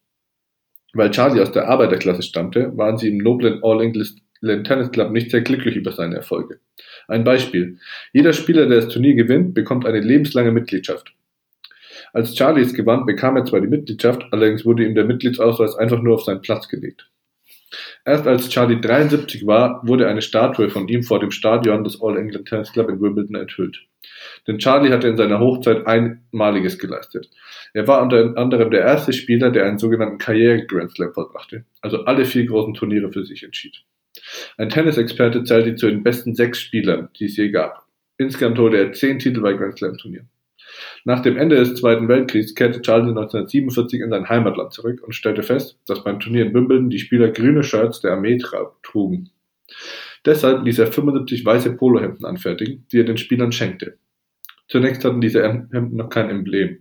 Weil 0.93 1.11
Charlie 1.11 1.41
aus 1.41 1.51
der 1.51 1.67
Arbeiterklasse 1.67 2.23
stammte, 2.23 2.75
waren 2.77 2.97
sie 2.97 3.09
im 3.09 3.17
noblen 3.17 3.59
All 3.63 3.81
England 3.81 4.15
Tennis 4.41 4.91
Club 4.91 5.11
nicht 5.11 5.31
sehr 5.31 5.41
glücklich 5.41 5.75
über 5.75 5.91
seine 5.91 6.15
Erfolge. 6.15 6.59
Ein 7.07 7.23
Beispiel. 7.23 7.79
Jeder 8.13 8.33
Spieler, 8.33 8.67
der 8.67 8.81
das 8.81 8.89
Turnier 8.89 9.15
gewinnt, 9.15 9.53
bekommt 9.53 9.85
eine 9.85 9.99
lebenslange 9.99 10.51
Mitgliedschaft. 10.51 11.14
Als 12.15 12.33
Charlie 12.33 12.61
es 12.61 12.73
gewann, 12.73 13.05
bekam 13.05 13.35
er 13.35 13.43
zwar 13.43 13.59
die 13.59 13.67
Mitgliedschaft, 13.67 14.25
allerdings 14.31 14.65
wurde 14.65 14.85
ihm 14.85 14.95
der 14.95 15.03
Mitgliedsausweis 15.03 15.75
einfach 15.75 16.01
nur 16.01 16.13
auf 16.13 16.23
seinen 16.23 16.39
Platz 16.39 16.69
gelegt. 16.69 17.11
Erst 18.05 18.25
als 18.25 18.47
Charlie 18.47 18.79
73 18.79 19.45
war, 19.45 19.81
wurde 19.85 20.07
eine 20.07 20.21
Statue 20.21 20.69
von 20.69 20.87
ihm 20.87 21.03
vor 21.03 21.19
dem 21.19 21.31
Stadion 21.31 21.83
des 21.83 22.01
All 22.01 22.17
England 22.17 22.47
Tennis 22.47 22.71
Club 22.71 22.87
in 22.87 23.01
Wimbledon 23.01 23.35
enthüllt. 23.35 23.85
Denn 24.47 24.59
Charlie 24.59 24.93
hatte 24.93 25.09
in 25.09 25.17
seiner 25.17 25.41
Hochzeit 25.41 25.85
Einmaliges 25.87 26.79
geleistet. 26.79 27.29
Er 27.73 27.85
war 27.85 28.01
unter 28.01 28.37
anderem 28.37 28.71
der 28.71 28.85
erste 28.85 29.11
Spieler, 29.11 29.51
der 29.51 29.65
einen 29.65 29.77
sogenannten 29.77 30.17
Karriere-Grand 30.17 30.91
Slam 30.91 31.11
vollbrachte, 31.11 31.65
also 31.81 32.05
alle 32.05 32.23
vier 32.23 32.45
großen 32.45 32.75
Turniere 32.75 33.11
für 33.11 33.25
sich 33.25 33.43
entschied. 33.43 33.83
Ein 34.57 34.69
Tennisexperte 34.69 35.43
zählte 35.43 35.75
zu 35.75 35.87
den 35.87 36.01
besten 36.01 36.33
sechs 36.33 36.61
Spielern, 36.61 37.09
die 37.19 37.25
es 37.25 37.35
je 37.35 37.49
gab. 37.49 37.83
Insgesamt 38.17 38.57
holte 38.57 38.77
er 38.77 38.93
zehn 38.93 39.19
Titel 39.19 39.41
bei 39.41 39.51
Grand 39.51 39.77
Slam 39.77 39.97
Turnieren. 39.97 40.29
Nach 41.03 41.21
dem 41.21 41.37
Ende 41.37 41.55
des 41.57 41.75
Zweiten 41.75 42.07
Weltkriegs 42.07 42.55
kehrte 42.55 42.81
Charlie 42.81 43.09
1947 43.09 44.01
in 44.01 44.09
sein 44.09 44.29
Heimatland 44.29 44.73
zurück 44.73 45.01
und 45.03 45.13
stellte 45.13 45.43
fest, 45.43 45.79
dass 45.87 46.03
beim 46.03 46.19
Turnier 46.19 46.45
in 46.45 46.53
Wimbledon 46.53 46.89
die 46.89 46.99
Spieler 46.99 47.29
grüne 47.29 47.63
Shirts 47.63 48.01
der 48.01 48.13
Armee 48.13 48.37
trugen. 48.83 49.29
Deshalb 50.25 50.65
ließ 50.65 50.79
er 50.79 50.87
75 50.87 51.45
weiße 51.45 51.73
Polohemden 51.73 52.25
anfertigen, 52.25 52.85
die 52.91 52.99
er 52.99 53.03
den 53.03 53.17
Spielern 53.17 53.51
schenkte. 53.51 53.97
Zunächst 54.67 55.05
hatten 55.05 55.21
diese 55.21 55.43
Hemden 55.43 55.95
noch 55.95 56.09
kein 56.09 56.29
Emblem. 56.29 56.79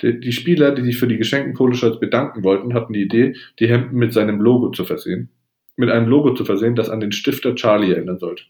Die 0.00 0.32
Spieler, 0.32 0.72
die 0.72 0.82
sich 0.82 0.98
für 0.98 1.08
die 1.08 1.18
geschenkten 1.18 1.54
Poloshirts 1.54 2.00
bedanken 2.00 2.42
wollten, 2.42 2.72
hatten 2.72 2.94
die 2.94 3.02
Idee, 3.02 3.34
die 3.58 3.68
Hemden 3.68 3.98
mit 3.98 4.12
seinem 4.12 4.40
Logo 4.40 4.70
zu 4.70 4.84
versehen. 4.84 5.28
Mit 5.76 5.90
einem 5.90 6.08
Logo 6.08 6.32
zu 6.34 6.44
versehen, 6.44 6.74
das 6.74 6.88
an 6.88 7.00
den 7.00 7.12
Stifter 7.12 7.54
Charlie 7.54 7.92
erinnern 7.92 8.18
sollte. 8.18 8.44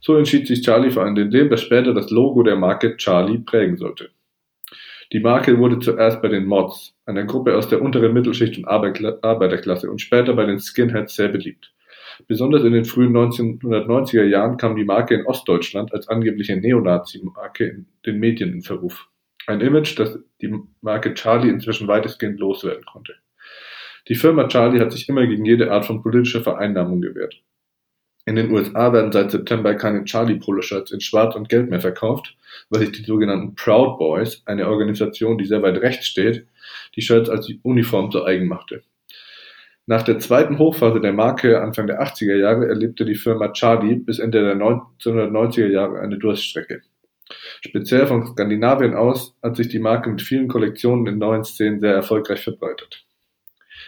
So 0.00 0.16
entschied 0.16 0.46
sich 0.46 0.62
Charlie 0.62 0.90
für 0.90 1.02
ein 1.02 1.16
Emblem, 1.16 1.50
das 1.50 1.62
später 1.62 1.92
das 1.92 2.10
Logo 2.10 2.42
der 2.42 2.56
Marke 2.56 2.96
Charlie 2.96 3.38
prägen 3.38 3.76
sollte. 3.76 4.10
Die 5.12 5.20
Marke 5.20 5.58
wurde 5.58 5.78
zuerst 5.80 6.22
bei 6.22 6.28
den 6.28 6.46
Mods, 6.46 6.94
einer 7.04 7.24
Gruppe 7.24 7.56
aus 7.56 7.68
der 7.68 7.82
unteren 7.82 8.12
Mittelschicht 8.12 8.56
und 8.56 8.64
Arbeiterklasse, 8.66 9.90
und 9.90 10.00
später 10.00 10.34
bei 10.34 10.46
den 10.46 10.60
Skinheads 10.60 11.16
sehr 11.16 11.28
beliebt. 11.28 11.72
Besonders 12.28 12.64
in 12.64 12.72
den 12.72 12.84
frühen 12.84 13.12
1990er 13.12 14.24
Jahren 14.24 14.56
kam 14.56 14.76
die 14.76 14.84
Marke 14.84 15.14
in 15.14 15.26
Ostdeutschland 15.26 15.92
als 15.92 16.08
angebliche 16.08 16.56
Neonazi-Marke 16.56 17.64
in 17.64 17.86
den 18.06 18.18
Medien 18.18 18.52
in 18.52 18.62
Verruf. 18.62 19.08
Ein 19.46 19.60
Image, 19.60 19.98
das 19.98 20.18
die 20.40 20.54
Marke 20.80 21.14
Charlie 21.14 21.50
inzwischen 21.50 21.88
weitestgehend 21.88 22.38
loswerden 22.38 22.84
konnte. 22.84 23.14
Die 24.08 24.14
Firma 24.14 24.46
Charlie 24.48 24.80
hat 24.80 24.92
sich 24.92 25.08
immer 25.08 25.26
gegen 25.26 25.44
jede 25.44 25.72
Art 25.72 25.86
von 25.86 26.02
politischer 26.02 26.42
Vereinnahmung 26.42 27.00
gewehrt. 27.00 27.42
In 28.26 28.36
den 28.36 28.52
USA 28.52 28.92
werden 28.92 29.12
seit 29.12 29.30
September 29.30 29.74
keine 29.74 30.04
Charlie-Polo-Shirts 30.04 30.92
in 30.92 31.00
Schwarz 31.00 31.34
und 31.34 31.48
Gelb 31.48 31.70
mehr 31.70 31.80
verkauft, 31.80 32.36
weil 32.68 32.80
sich 32.80 32.92
die 32.92 33.04
sogenannten 33.04 33.54
Proud 33.54 33.98
Boys, 33.98 34.42
eine 34.46 34.68
Organisation, 34.68 35.38
die 35.38 35.46
sehr 35.46 35.62
weit 35.62 35.80
rechts 35.80 36.06
steht, 36.06 36.46
die 36.96 37.02
Shirts 37.02 37.30
als 37.30 37.50
Uniform 37.62 38.10
zu 38.10 38.24
eigen 38.24 38.46
machte. 38.46 38.82
Nach 39.86 40.02
der 40.02 40.18
zweiten 40.18 40.58
Hochphase 40.58 41.00
der 41.00 41.12
Marke 41.12 41.60
Anfang 41.60 41.86
der 41.86 42.00
80er 42.00 42.36
Jahre 42.36 42.68
erlebte 42.68 43.04
die 43.04 43.16
Firma 43.16 43.48
Charlie 43.52 43.96
bis 43.96 44.18
Ende 44.18 44.42
der 44.42 44.54
1990er 44.54 45.66
Jahre 45.66 46.00
eine 46.00 46.18
Durststrecke. 46.18 46.82
Speziell 47.60 48.06
von 48.06 48.26
Skandinavien 48.26 48.94
aus 48.94 49.34
hat 49.42 49.56
sich 49.56 49.68
die 49.68 49.78
Marke 49.78 50.10
mit 50.10 50.22
vielen 50.22 50.48
Kollektionen 50.48 51.06
in 51.06 51.18
neuen 51.18 51.44
Szenen 51.44 51.80
sehr 51.80 51.94
erfolgreich 51.94 52.42
verbreitet. 52.42 53.04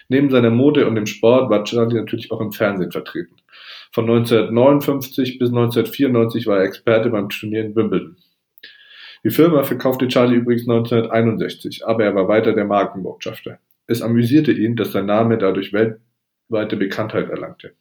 Neben 0.09 0.31
seiner 0.31 0.51
Mode 0.51 0.87
und 0.87 0.95
dem 0.95 1.07
Sport 1.07 1.51
war 1.51 1.65
Charlie 1.65 1.95
natürlich 1.95 2.31
auch 2.31 2.41
im 2.41 2.53
Fernsehen 2.53 2.93
vertreten. 2.93 3.37
Von 3.93 4.05
1959 4.05 5.39
bis 5.39 5.49
1994 5.49 6.47
war 6.47 6.59
er 6.59 6.65
Experte 6.65 7.11
beim 7.11 7.29
Turnier 7.29 7.65
in 7.65 7.77
Wimbledon. 7.77 8.17
Die 9.25 9.31
Firma 9.31 9.63
verkaufte 9.63 10.09
Charlie 10.09 10.37
übrigens 10.37 10.69
1961, 10.69 11.87
aber 11.87 12.05
er 12.05 12.15
war 12.15 12.27
weiter 12.27 12.55
der 12.55 12.65
Markenbotschafter. 12.65 13.59
Es 13.87 14.03
amüsierte 14.03 14.53
ihn, 14.53 14.75
dass 14.75 14.93
sein 14.93 15.07
Name 15.07 15.39
dadurch 15.39 15.73
weltweite 15.73 16.77
Bekanntheit 16.77 17.31
erlangte. 17.31 17.75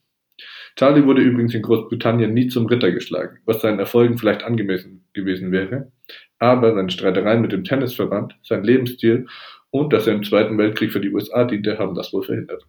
Charlie 0.75 1.05
wurde 1.05 1.21
übrigens 1.21 1.53
in 1.53 1.61
Großbritannien 1.61 2.33
nie 2.33 2.47
zum 2.47 2.65
Ritter 2.65 2.91
geschlagen, 2.91 3.39
was 3.45 3.61
seinen 3.61 3.79
Erfolgen 3.79 4.17
vielleicht 4.17 4.43
angemessen 4.43 5.05
gewesen 5.13 5.51
wäre, 5.51 5.91
aber 6.39 6.73
seine 6.73 6.89
Streitereien 6.89 7.41
mit 7.41 7.51
dem 7.51 7.63
Tennisverband, 7.63 8.37
sein 8.43 8.63
Lebensstil 8.63 9.27
und 9.71 9.91
dass 9.93 10.07
er 10.07 10.13
im 10.13 10.23
Zweiten 10.23 10.57
Weltkrieg 10.57 10.91
für 10.91 11.01
die 11.01 11.11
USA 11.11 11.45
diente, 11.45 11.79
haben 11.79 11.95
das 11.95 12.13
wohl 12.13 12.23
verhindert. 12.23 12.65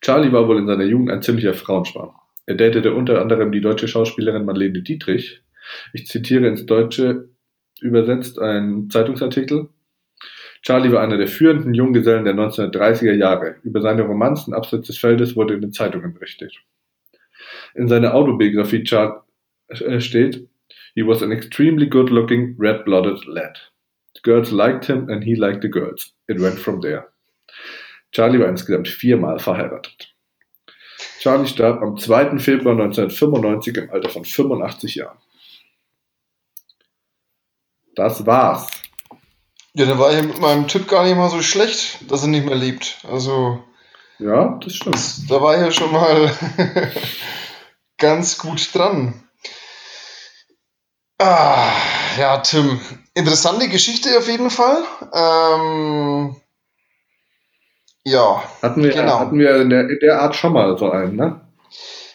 Charlie 0.00 0.32
war 0.32 0.48
wohl 0.48 0.58
in 0.58 0.66
seiner 0.66 0.84
Jugend 0.84 1.10
ein 1.10 1.22
ziemlicher 1.22 1.54
Frauenschwarm. 1.54 2.14
Er 2.46 2.54
datete 2.54 2.94
unter 2.94 3.20
anderem 3.20 3.52
die 3.52 3.60
deutsche 3.60 3.86
Schauspielerin 3.86 4.44
Marlene 4.44 4.82
Dietrich. 4.82 5.42
Ich 5.92 6.06
zitiere 6.06 6.48
ins 6.48 6.66
Deutsche 6.66 7.28
übersetzt 7.80 8.38
einen 8.38 8.90
Zeitungsartikel. 8.90 9.68
Charlie 10.62 10.92
war 10.92 11.02
einer 11.02 11.16
der 11.16 11.28
führenden 11.28 11.74
Junggesellen 11.74 12.24
der 12.24 12.34
1930er 12.34 13.14
Jahre. 13.14 13.56
Über 13.62 13.80
seine 13.80 14.02
Romanzen 14.02 14.52
abseits 14.52 14.88
des 14.88 14.98
Feldes 14.98 15.36
wurde 15.36 15.54
in 15.54 15.62
den 15.62 15.72
Zeitungen 15.72 16.12
berichtet. 16.12 16.54
In 17.74 17.88
seiner 17.88 18.14
Autobiografie 18.14 18.84
äh, 19.68 20.00
steht, 20.00 20.48
he 20.94 21.06
was 21.06 21.22
an 21.22 21.32
extremely 21.32 21.88
good-looking, 21.88 22.56
red-blooded 22.58 23.24
lad. 23.26 23.72
Girls 24.22 24.52
liked 24.52 24.86
him 24.86 25.08
and 25.08 25.24
he 25.24 25.34
liked 25.34 25.62
the 25.62 25.68
girls. 25.68 26.12
It 26.28 26.40
went 26.40 26.58
from 26.58 26.80
there. 26.80 27.08
Charlie 28.12 28.38
war 28.38 28.48
insgesamt 28.48 28.88
viermal 28.88 29.38
verheiratet. 29.38 30.14
Charlie 31.20 31.46
starb 31.46 31.82
am 31.82 31.96
2. 31.96 32.38
Februar 32.38 32.74
1995 32.74 33.76
im 33.76 33.90
Alter 33.90 34.08
von 34.08 34.24
85 34.24 34.94
Jahren. 34.96 35.18
Das 37.94 38.24
war's. 38.26 38.68
Ja, 39.74 39.86
da 39.86 39.98
war 39.98 40.12
ich 40.12 40.22
mit 40.22 40.40
meinem 40.40 40.66
Tipp 40.66 40.88
gar 40.88 41.04
nicht 41.04 41.16
mal 41.16 41.30
so 41.30 41.42
schlecht, 41.42 42.10
dass 42.10 42.22
er 42.22 42.28
nicht 42.28 42.44
mehr 42.44 42.56
lebt. 42.56 42.98
Also. 43.08 43.62
Ja, 44.18 44.58
das 44.62 44.74
stimmt. 44.74 45.30
Da 45.30 45.40
war 45.40 45.54
ich 45.54 45.60
ja 45.60 45.70
schon 45.70 45.92
mal 45.92 46.32
ganz 47.98 48.38
gut 48.38 48.74
dran. 48.74 49.22
Ah, 51.18 51.99
ja, 52.18 52.38
Tim. 52.38 52.80
Interessante 53.14 53.68
Geschichte 53.68 54.16
auf 54.18 54.28
jeden 54.28 54.50
Fall. 54.50 54.82
Ähm, 55.12 56.36
ja. 58.04 58.42
Hatten 58.62 58.82
wir, 58.82 58.92
genau. 58.92 59.20
hatten 59.20 59.38
wir 59.38 59.60
in 59.60 59.70
der, 59.70 59.88
in 59.88 59.98
der 60.00 60.20
Art 60.20 60.36
schon 60.36 60.52
mal 60.52 60.76
so 60.78 60.90
einen, 60.90 61.16
ne? 61.16 61.40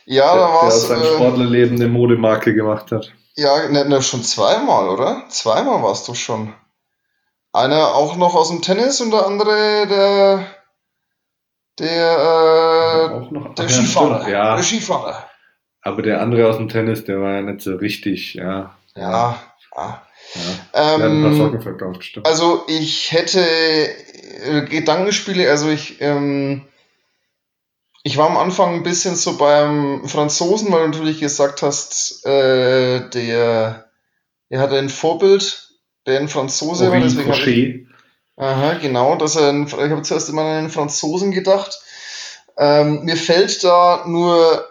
Ja, 0.05 0.33
der, 0.33 0.41
da 0.41 0.53
war 0.53 0.67
es. 0.67 0.87
Der 0.87 0.97
aus 0.97 1.03
seinem 1.03 1.13
äh, 1.13 1.15
Sportlerleben 1.15 1.75
eine 1.75 1.87
Modemarke 1.87 2.53
gemacht 2.53 2.91
hat. 2.91 3.11
Ja, 3.35 3.69
ne, 3.69 3.85
ne, 3.85 4.01
schon 4.01 4.23
zweimal, 4.23 4.89
oder? 4.89 5.23
Zweimal 5.29 5.83
war 5.83 5.91
es 5.91 6.05
doch 6.05 6.15
schon. 6.15 6.53
Einer 7.51 7.95
auch 7.95 8.15
noch 8.15 8.35
aus 8.35 8.49
dem 8.49 8.61
Tennis 8.61 9.01
und 9.01 9.11
der 9.11 9.25
andere 9.25 9.87
der 9.87 10.45
der, 11.79 12.17
äh, 12.17 13.13
auch 13.13 13.31
noch, 13.31 13.55
der 13.55 13.67
Skifahrer. 13.67 14.29
Ja. 14.29 14.55
Der 14.55 14.63
Skifahrer. 14.63 15.25
Aber 15.81 16.01
der 16.01 16.21
andere 16.21 16.47
aus 16.47 16.57
dem 16.57 16.69
Tennis, 16.69 17.03
der 17.03 17.21
war 17.21 17.33
ja 17.33 17.41
nicht 17.41 17.61
so 17.61 17.75
richtig, 17.75 18.33
ja. 18.33 18.75
Ja, 18.95 19.37
ja. 19.75 20.07
ja. 20.73 20.95
Ähm, 20.95 21.61
verkauft, 21.61 22.19
also 22.23 22.63
ich 22.67 23.11
hätte 23.11 23.39
äh, 23.41 24.65
Gedankenspiele, 24.65 25.49
also 25.49 25.69
ich, 25.69 26.01
ähm, 26.01 26.65
ich 28.03 28.17
war 28.17 28.29
am 28.29 28.37
Anfang 28.37 28.75
ein 28.75 28.83
bisschen 28.83 29.15
so 29.15 29.37
beim 29.37 30.07
Franzosen, 30.07 30.71
weil 30.71 30.83
du 30.83 30.87
natürlich 30.89 31.19
gesagt 31.19 31.61
hast, 31.61 32.25
äh, 32.25 33.09
der, 33.09 33.89
er 34.49 34.59
hatte 34.59 34.77
ein 34.77 34.89
Vorbild 34.89 35.65
der 36.05 36.19
ein 36.19 36.29
Franzose 36.29 36.91
war. 36.91 36.99
Deswegen 36.99 37.31
habe 37.31 37.49
ich, 37.49 37.87
aha, 38.37 38.73
genau, 38.75 39.15
dass 39.15 39.35
er 39.35 39.49
ein, 39.49 39.67
ich 39.67 39.73
habe 39.73 40.01
zuerst 40.03 40.29
immer 40.29 40.41
an 40.41 40.57
einen 40.57 40.69
Franzosen 40.69 41.31
gedacht. 41.31 41.79
Ähm, 42.57 43.03
mir 43.03 43.17
fällt 43.17 43.63
da 43.63 44.05
nur, 44.07 44.65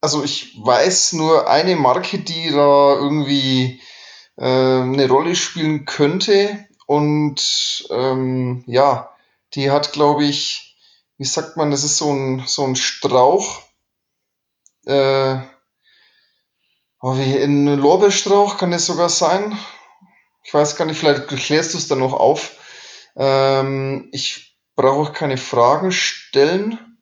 also 0.00 0.22
ich 0.24 0.56
weiß 0.62 1.14
nur 1.14 1.48
eine 1.48 1.76
Marke, 1.76 2.18
die 2.18 2.50
da 2.50 2.94
irgendwie 2.94 3.80
äh, 4.36 4.44
eine 4.44 5.08
Rolle 5.08 5.34
spielen 5.36 5.84
könnte. 5.84 6.66
Und 6.86 7.86
ähm, 7.90 8.62
ja, 8.66 9.10
die 9.54 9.70
hat, 9.70 9.92
glaube 9.92 10.24
ich, 10.24 10.76
wie 11.18 11.24
sagt 11.24 11.56
man, 11.56 11.70
das 11.70 11.82
ist 11.82 11.96
so 11.98 12.12
ein, 12.12 12.44
so 12.46 12.64
ein 12.64 12.76
Strauch. 12.76 13.62
Äh, 14.84 15.38
oh, 17.00 17.16
wie 17.16 17.38
ein 17.42 17.66
Lorbeerstrauch 17.66 18.58
kann 18.58 18.70
das 18.70 18.86
sogar 18.86 19.08
sein. 19.08 19.58
Ich 20.44 20.54
weiß 20.54 20.76
gar 20.76 20.84
nicht, 20.84 20.98
vielleicht 20.98 21.26
klärst 21.26 21.74
du 21.74 21.78
es 21.78 21.88
dann 21.88 21.98
noch 21.98 22.12
auf. 22.12 22.56
Ähm, 23.16 24.08
ich 24.12 24.56
brauche 24.76 25.10
auch 25.10 25.12
keine 25.12 25.38
Fragen 25.38 25.90
stellen, 25.90 26.95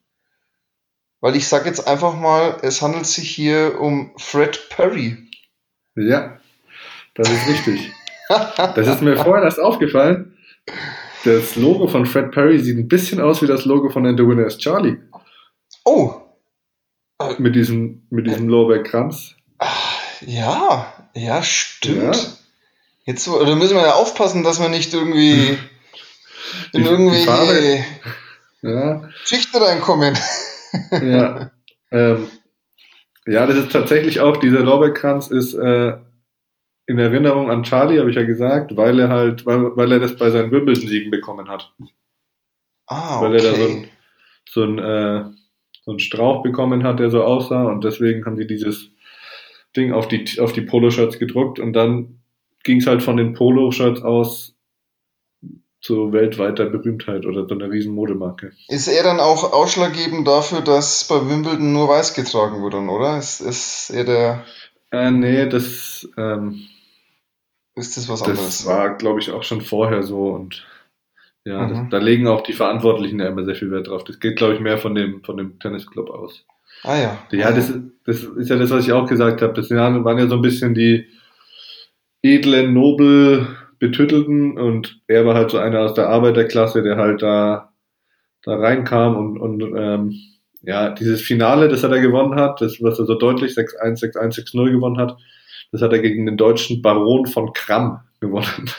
weil 1.25 1.37
ich 1.37 1.49
sage 1.49 1.65
jetzt 1.65 1.89
einfach 1.89 2.15
mal, 2.15 2.59
es 2.61 2.83
handelt 2.83 3.07
sich 3.07 3.31
hier 3.31 3.81
um 3.81 4.13
Fred 4.19 4.69
Perry. 4.69 5.17
Ja, 5.97 6.39
das 7.15 7.31
ist 7.31 7.49
richtig. 7.49 7.93
das 8.29 8.87
ist 8.87 9.01
mir 9.01 9.17
vorhin 9.17 9.43
erst 9.43 9.59
aufgefallen. 9.59 10.37
Das 11.25 11.57
Logo 11.57 11.89
von 11.89 12.05
Fred 12.05 12.31
Perry 12.31 12.59
sieht 12.59 12.77
ein 12.77 12.89
bisschen 12.89 13.23
aus 13.23 13.41
wie 13.41 13.47
das 13.47 13.65
Logo 13.65 13.89
von 13.89 14.05
And 14.05 14.19
the 14.19 14.27
Winner 14.27 14.45
is 14.45 14.59
Charlie. 14.59 14.99
Oh. 15.87 16.13
Mit 17.39 17.57
diesem, 17.57 18.07
mit 18.11 18.27
diesem 18.27 18.47
Lorbeerkranz. 18.47 19.35
Ja, 20.21 20.93
ja, 21.15 21.43
stimmt. 21.43 22.17
Ja. 22.17 22.23
Jetzt 23.07 23.27
da 23.29 23.55
müssen 23.55 23.77
wir 23.77 23.83
ja 23.83 23.95
aufpassen, 23.95 24.43
dass 24.43 24.61
wir 24.61 24.69
nicht 24.69 24.93
irgendwie 24.93 25.57
in 26.75 26.83
die, 26.83 26.87
irgendwelche 26.87 27.83
die 28.63 28.69
ja. 28.69 29.09
Schichten 29.25 29.57
reinkommen. 29.57 30.19
Ja. 30.91 31.51
Ähm, 31.91 32.27
ja, 33.27 33.47
das 33.47 33.57
ist 33.57 33.73
tatsächlich 33.73 34.21
auch, 34.21 34.37
dieser 34.37 34.61
Lorbeerkranz 34.61 35.29
ist 35.29 35.55
äh, 35.55 35.97
in 36.87 36.99
Erinnerung 36.99 37.51
an 37.51 37.63
Charlie, 37.63 37.99
habe 37.99 38.11
ich 38.11 38.17
ja 38.17 38.25
gesagt, 38.25 38.77
weil 38.77 38.99
er 38.99 39.09
halt, 39.09 39.47
weil, 39.47 39.77
weil 39.77 39.93
er 39.93 40.01
das 40.01 40.17
bei 40.17 40.31
seinen 40.31 40.51
Wimbledon-Siegen 40.51 41.11
bekommen 41.11 41.49
hat. 41.49 41.73
Ah, 42.87 43.19
okay. 43.19 43.25
Weil 43.25 43.37
er 43.37 43.43
da 43.43 43.55
so 43.55 43.65
ein, 43.65 43.89
so 44.47 44.63
ein, 44.65 44.79
äh, 44.79 45.25
so 45.85 45.93
ein 45.93 45.99
Strauch 45.99 46.43
bekommen 46.43 46.83
hat, 46.85 46.99
der 46.99 47.11
so 47.11 47.23
aussah 47.23 47.65
und 47.65 47.85
deswegen 47.85 48.27
haben 48.27 48.37
sie 48.37 48.47
dieses 48.47 48.91
Ding 49.77 49.93
auf 49.93 50.09
die, 50.09 50.25
auf 50.41 50.53
die 50.53 50.63
Poloshirts 50.63 51.19
gedruckt 51.19 51.59
und 51.59 51.73
dann 51.73 52.21
ging 52.63 52.79
es 52.79 52.87
halt 52.87 53.03
von 53.03 53.17
den 53.17 53.35
Polo-Shirts 53.35 54.03
aus 54.03 54.54
zu 55.85 56.13
weltweiter 56.13 56.65
Berühmtheit 56.65 57.27
oder 57.27 57.47
so 57.47 57.55
einer 57.55 57.71
riesen 57.71 57.95
Modemarke. 57.95 58.53
Ist 58.69 58.89
er 58.89 59.03
dann 59.03 59.21
auch 59.21 59.53
ausschlaggebend 59.53 60.27
dafür, 60.27 60.63
dass 60.63 61.07
bei 61.07 61.29
Wimbledon 61.29 61.75
nur 61.75 61.91
weiß 61.91 62.15
getragen 62.15 62.63
wurde, 62.63 62.79
oder? 62.79 63.19
Ist, 63.19 63.41
ist 63.41 63.91
er 63.91 64.05
der. 64.05 64.45
Äh, 64.91 65.11
nee, 65.11 65.47
das. 65.47 66.09
Ähm, 66.17 66.63
ist 67.75 67.99
das 67.99 68.09
was 68.09 68.23
anderes? 68.23 68.65
Das 68.65 68.67
war, 68.67 68.97
glaube 68.97 69.21
ich, 69.21 69.31
auch 69.31 69.43
schon 69.43 69.61
vorher 69.61 70.03
so 70.03 70.29
und. 70.29 70.67
Ja, 71.45 71.67
mhm. 71.67 71.69
das, 71.69 71.81
da 71.91 71.99
legen 71.99 72.29
auch 72.29 72.41
die 72.41 72.55
Verantwortlichen 72.55 73.21
ja 73.21 73.29
immer 73.29 73.45
sehr 73.45 73.55
viel 73.55 73.71
Wert 73.71 73.89
drauf. 73.89 74.05
Das 74.05 74.19
geht, 74.19 74.37
glaube 74.37 74.55
ich, 74.55 74.61
mehr 74.61 74.79
von 74.79 74.95
dem, 74.95 75.23
von 75.23 75.37
dem 75.37 75.59
Tennisclub 75.59 76.09
aus. 76.09 76.47
Ah 76.83 76.97
ja. 76.97 77.19
Ja, 77.31 77.53
das, 77.53 77.71
das 78.07 78.23
ist 78.23 78.49
ja 78.49 78.57
das, 78.57 78.71
was 78.71 78.87
ich 78.87 78.93
auch 78.93 79.07
gesagt 79.07 79.43
habe. 79.43 79.53
Das 79.53 79.69
waren 79.69 80.19
ja 80.19 80.27
so 80.29 80.37
ein 80.37 80.43
bisschen 80.43 80.75
die, 80.75 81.07
edlen, 82.23 82.73
nobel 82.73 83.47
betüttelten 83.85 84.59
und 84.59 85.01
er 85.07 85.27
war 85.27 85.35
halt 85.35 85.51
so 85.51 85.59
einer 85.59 85.81
aus 85.81 85.93
der 85.93 86.09
Arbeiterklasse, 86.09 86.83
der 86.83 86.97
halt 86.97 87.21
da, 87.21 87.73
da 88.43 88.57
reinkam 88.57 89.17
und, 89.17 89.39
und 89.39 89.77
ähm, 89.77 90.15
ja, 90.63 90.91
dieses 90.91 91.21
Finale, 91.21 91.69
das 91.69 91.83
er 91.83 91.91
da 91.91 91.99
gewonnen 91.99 92.35
hat, 92.37 92.63
das, 92.63 92.79
was 92.81 92.99
er 92.99 93.05
so 93.05 93.15
deutlich 93.15 93.53
6-1, 93.53 94.17
6-1, 94.17 94.55
6-0 94.55 94.71
gewonnen 94.71 94.99
hat, 94.99 95.19
das 95.71 95.83
hat 95.83 95.93
er 95.93 95.99
gegen 95.99 96.25
den 96.25 96.39
deutschen 96.39 96.81
Baron 96.81 97.27
von 97.27 97.53
Kramm 97.53 98.01
gewonnen. 98.21 98.71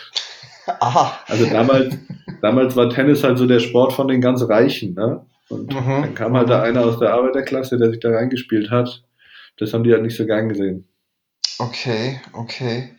Aha. 0.79 1.19
Also 1.27 1.45
damals, 1.45 1.95
damals 2.41 2.75
war 2.75 2.89
Tennis 2.89 3.23
halt 3.23 3.37
so 3.37 3.45
der 3.45 3.59
Sport 3.59 3.93
von 3.93 4.07
den 4.07 4.21
ganz 4.21 4.41
Reichen, 4.49 4.95
ne? 4.95 5.23
Und 5.49 5.71
mhm. 5.71 6.01
dann 6.01 6.15
kam 6.15 6.35
halt 6.35 6.49
da 6.49 6.63
einer 6.63 6.83
aus 6.83 6.97
der 6.97 7.13
Arbeiterklasse, 7.13 7.77
der 7.77 7.91
sich 7.91 7.99
da 7.99 8.09
reingespielt 8.09 8.71
hat. 8.71 9.03
Das 9.57 9.73
haben 9.73 9.83
die 9.83 9.93
halt 9.93 10.01
nicht 10.01 10.17
so 10.17 10.25
gern 10.25 10.49
gesehen. 10.49 10.87
Okay, 11.59 12.19
okay. 12.33 12.95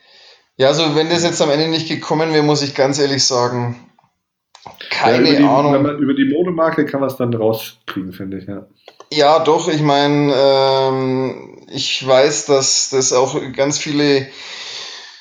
Ja, 0.58 0.68
also 0.68 0.94
wenn 0.94 1.10
das 1.10 1.22
jetzt 1.22 1.42
am 1.42 1.50
Ende 1.50 1.68
nicht 1.68 1.88
gekommen 1.88 2.32
wäre, 2.32 2.42
muss 2.42 2.62
ich 2.62 2.74
ganz 2.74 2.98
ehrlich 2.98 3.24
sagen, 3.24 3.76
Keine 4.90 5.28
ja, 5.28 5.32
über 5.32 5.40
die, 5.40 5.44
Ahnung. 5.44 5.72
Wenn 5.74 5.82
man, 5.82 5.98
über 5.98 6.14
die 6.14 6.24
Modemarke 6.32 6.86
kann 6.86 7.00
man 7.00 7.10
es 7.10 7.16
dann 7.16 7.32
rauskriegen, 7.34 8.12
finde 8.12 8.38
ich, 8.38 8.46
ja. 8.46 8.66
Ja, 9.12 9.38
doch, 9.40 9.68
ich 9.68 9.82
meine, 9.82 10.32
ähm, 10.34 11.66
ich 11.70 12.04
weiß, 12.06 12.46
dass 12.46 12.88
das 12.90 13.12
auch 13.12 13.38
ganz 13.54 13.78
viele, 13.78 14.26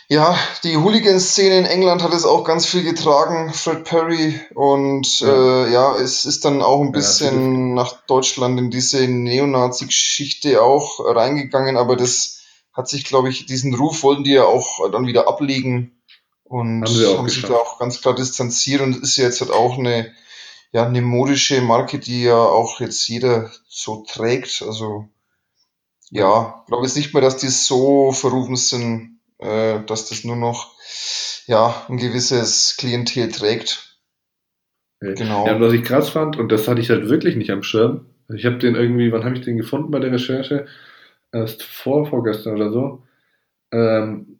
ja, 0.08 0.36
die 0.64 0.78
Hooligan-Szene 0.78 1.58
in 1.60 1.66
England 1.66 2.02
hat 2.02 2.14
es 2.14 2.26
auch 2.26 2.44
ganz 2.46 2.66
viel 2.66 2.84
getragen, 2.84 3.54
Fred 3.54 3.84
Perry, 3.84 4.40
und 4.56 5.20
Ja. 5.20 5.66
äh, 5.66 5.72
ja, 5.74 5.96
es 5.98 6.26
ist 6.26 6.46
dann 6.46 6.62
auch 6.62 6.80
ein 6.82 6.88
Ja, 6.88 6.92
bisschen 6.94 7.74
nach 7.74 7.94
Deutschland 8.08 8.58
in 8.60 8.72
diese 8.72 9.06
Neonazi-Geschichte 9.08 10.64
auch 10.64 11.00
reingegangen, 11.00 11.76
aber 11.78 11.96
das 11.96 12.35
hat 12.76 12.88
sich, 12.88 13.06
glaube 13.06 13.30
ich, 13.30 13.46
diesen 13.46 13.74
Ruf 13.74 14.04
wollten 14.04 14.24
die 14.24 14.34
ja 14.34 14.44
auch 14.44 14.92
dann 14.92 15.08
wieder 15.08 15.28
ablegen 15.28 15.92
und 16.44 16.86
Haben 16.86 17.18
haben 17.18 17.30
sich 17.30 17.44
da 17.44 17.54
auch 17.56 17.80
ganz 17.80 18.02
klar 18.02 18.14
distanziert 18.14 18.82
und 18.82 19.02
ist 19.02 19.18
jetzt 19.18 19.42
halt 19.42 19.52
auch 19.52 19.80
eine 19.80 20.14
ja, 20.76 20.86
eine 20.86 21.02
modische 21.02 21.62
Marke, 21.62 22.00
die 22.00 22.24
ja 22.24 22.38
auch 22.38 22.82
jetzt 22.82 23.08
jeder 23.08 23.50
so 23.66 24.04
trägt. 24.06 24.62
Also 24.62 25.08
ja, 26.10 26.66
glaube 26.68 26.86
jetzt 26.86 26.98
nicht 26.98 27.14
mehr, 27.14 27.22
dass 27.22 27.38
die 27.38 27.48
so 27.48 28.12
verrufen 28.12 28.58
sind, 28.58 29.22
äh, 29.40 29.80
dass 29.86 30.10
das 30.10 30.26
nur 30.26 30.36
noch 30.36 30.74
ja 31.48 31.86
ein 31.88 31.96
gewisses 31.96 32.76
Klientel 32.78 33.32
trägt. 33.32 33.98
Okay. 35.02 35.16
Genau. 35.16 35.48
Ja, 35.48 35.56
und 35.56 35.62
was 35.62 35.72
ich 35.72 35.84
krass 35.84 36.10
fand, 36.10 36.38
und 36.38 36.52
das 36.52 36.68
hatte 36.68 36.82
ich 36.82 36.90
halt 36.90 37.08
wirklich 37.08 37.38
nicht 37.38 37.52
am 37.52 37.64
Schirm, 37.64 38.08
ich 38.34 38.46
habe 38.46 38.58
den 38.58 38.76
irgendwie, 38.76 39.14
wann 39.14 39.24
habe 39.24 39.36
ich 39.36 39.46
den 39.46 39.56
gefunden 39.56 39.92
bei 39.92 40.00
der 40.00 40.12
Recherche? 40.12 40.68
Erst 41.36 41.64
vor, 41.64 42.06
vorgestern 42.06 42.56
oder 42.56 42.72
so. 42.72 43.04
Ähm, 43.72 44.40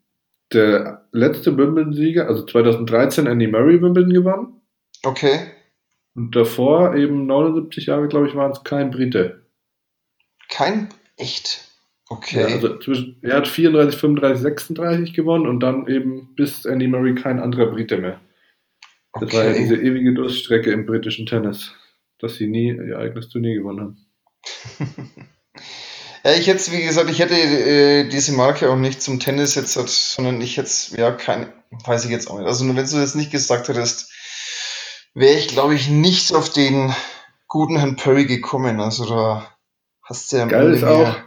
der 0.54 1.08
letzte 1.12 1.58
Wimbledon-Sieger, 1.58 2.28
also 2.28 2.46
2013 2.46 3.28
Andy 3.28 3.48
Murray 3.48 3.82
Wimbledon 3.82 4.14
gewonnen. 4.14 4.62
Okay. 5.04 5.40
Und 6.16 6.34
davor, 6.36 6.96
eben 6.96 7.26
79 7.26 7.88
Jahre, 7.88 8.08
glaube 8.08 8.28
ich, 8.30 8.36
waren 8.36 8.52
es 8.52 8.64
kein 8.64 8.92
Brite. 8.92 9.46
Kein 10.50 10.90
echt. 11.18 11.58
Ja, 11.58 11.66
Okay. 12.08 12.44
also 12.44 12.78
zwischen, 12.80 13.18
er 13.24 13.38
hat 13.38 13.48
34, 13.48 14.00
35, 14.00 14.40
36 14.42 15.14
gewonnen 15.16 15.48
und 15.48 15.60
dann 15.62 15.88
eben 15.88 16.36
bis 16.36 16.64
Andy 16.64 16.88
Murray 16.88 17.16
kein 17.16 17.40
anderer 17.40 17.66
Brite 17.66 17.98
mehr. 17.98 18.22
Das 19.20 19.34
war 19.34 19.44
ja 19.44 19.50
Okay. 19.52 19.60
diese 19.60 19.76
ewige 19.78 20.14
Durststrecke 20.14 20.72
im 20.72 20.86
britischen 20.86 21.26
Tennis, 21.26 21.74
dass 22.20 22.36
sie 22.36 22.46
nie 22.48 22.68
ihr 22.68 23.00
eigenes 23.00 23.28
Turnier 23.30 23.56
gewonnen 23.56 23.80
haben. 23.82 23.98
Ja, 26.26 26.34
ich 26.34 26.48
hätte, 26.48 26.72
wie 26.72 26.82
gesagt, 26.82 27.12
ich 27.12 27.20
hätte 27.20 27.36
äh, 27.36 28.10
diese 28.10 28.34
Marke 28.34 28.72
auch 28.72 28.76
nicht 28.76 29.00
zum 29.00 29.20
Tennis 29.20 29.54
jetzt, 29.54 29.74
sondern 29.74 30.42
ich 30.42 30.58
hätte, 30.58 30.72
ja, 30.98 31.12
keine, 31.12 31.54
weiß 31.86 32.06
ich 32.06 32.10
jetzt 32.10 32.32
auch 32.32 32.40
nicht. 32.40 32.48
Also, 32.48 32.68
wenn 32.68 32.76
du 32.76 32.82
das 32.82 33.14
nicht 33.14 33.30
gesagt 33.30 33.68
hättest, 33.68 34.12
wäre 35.14 35.38
ich, 35.38 35.50
glaube 35.50 35.76
ich, 35.76 35.88
nicht 35.88 36.34
auf 36.34 36.52
den 36.52 36.92
guten 37.48 37.78
Herrn 37.78 37.96
Perry 37.96 38.26
gekommen. 38.26 38.80
Also, 38.80 39.06
da 39.06 39.56
hast 40.02 40.32
du 40.32 40.38
ja 40.38 40.48
Geil 40.48 40.66
Ende 40.66 40.78
ist 40.78 40.84
auch, 40.84 40.98
mehr. 40.98 41.26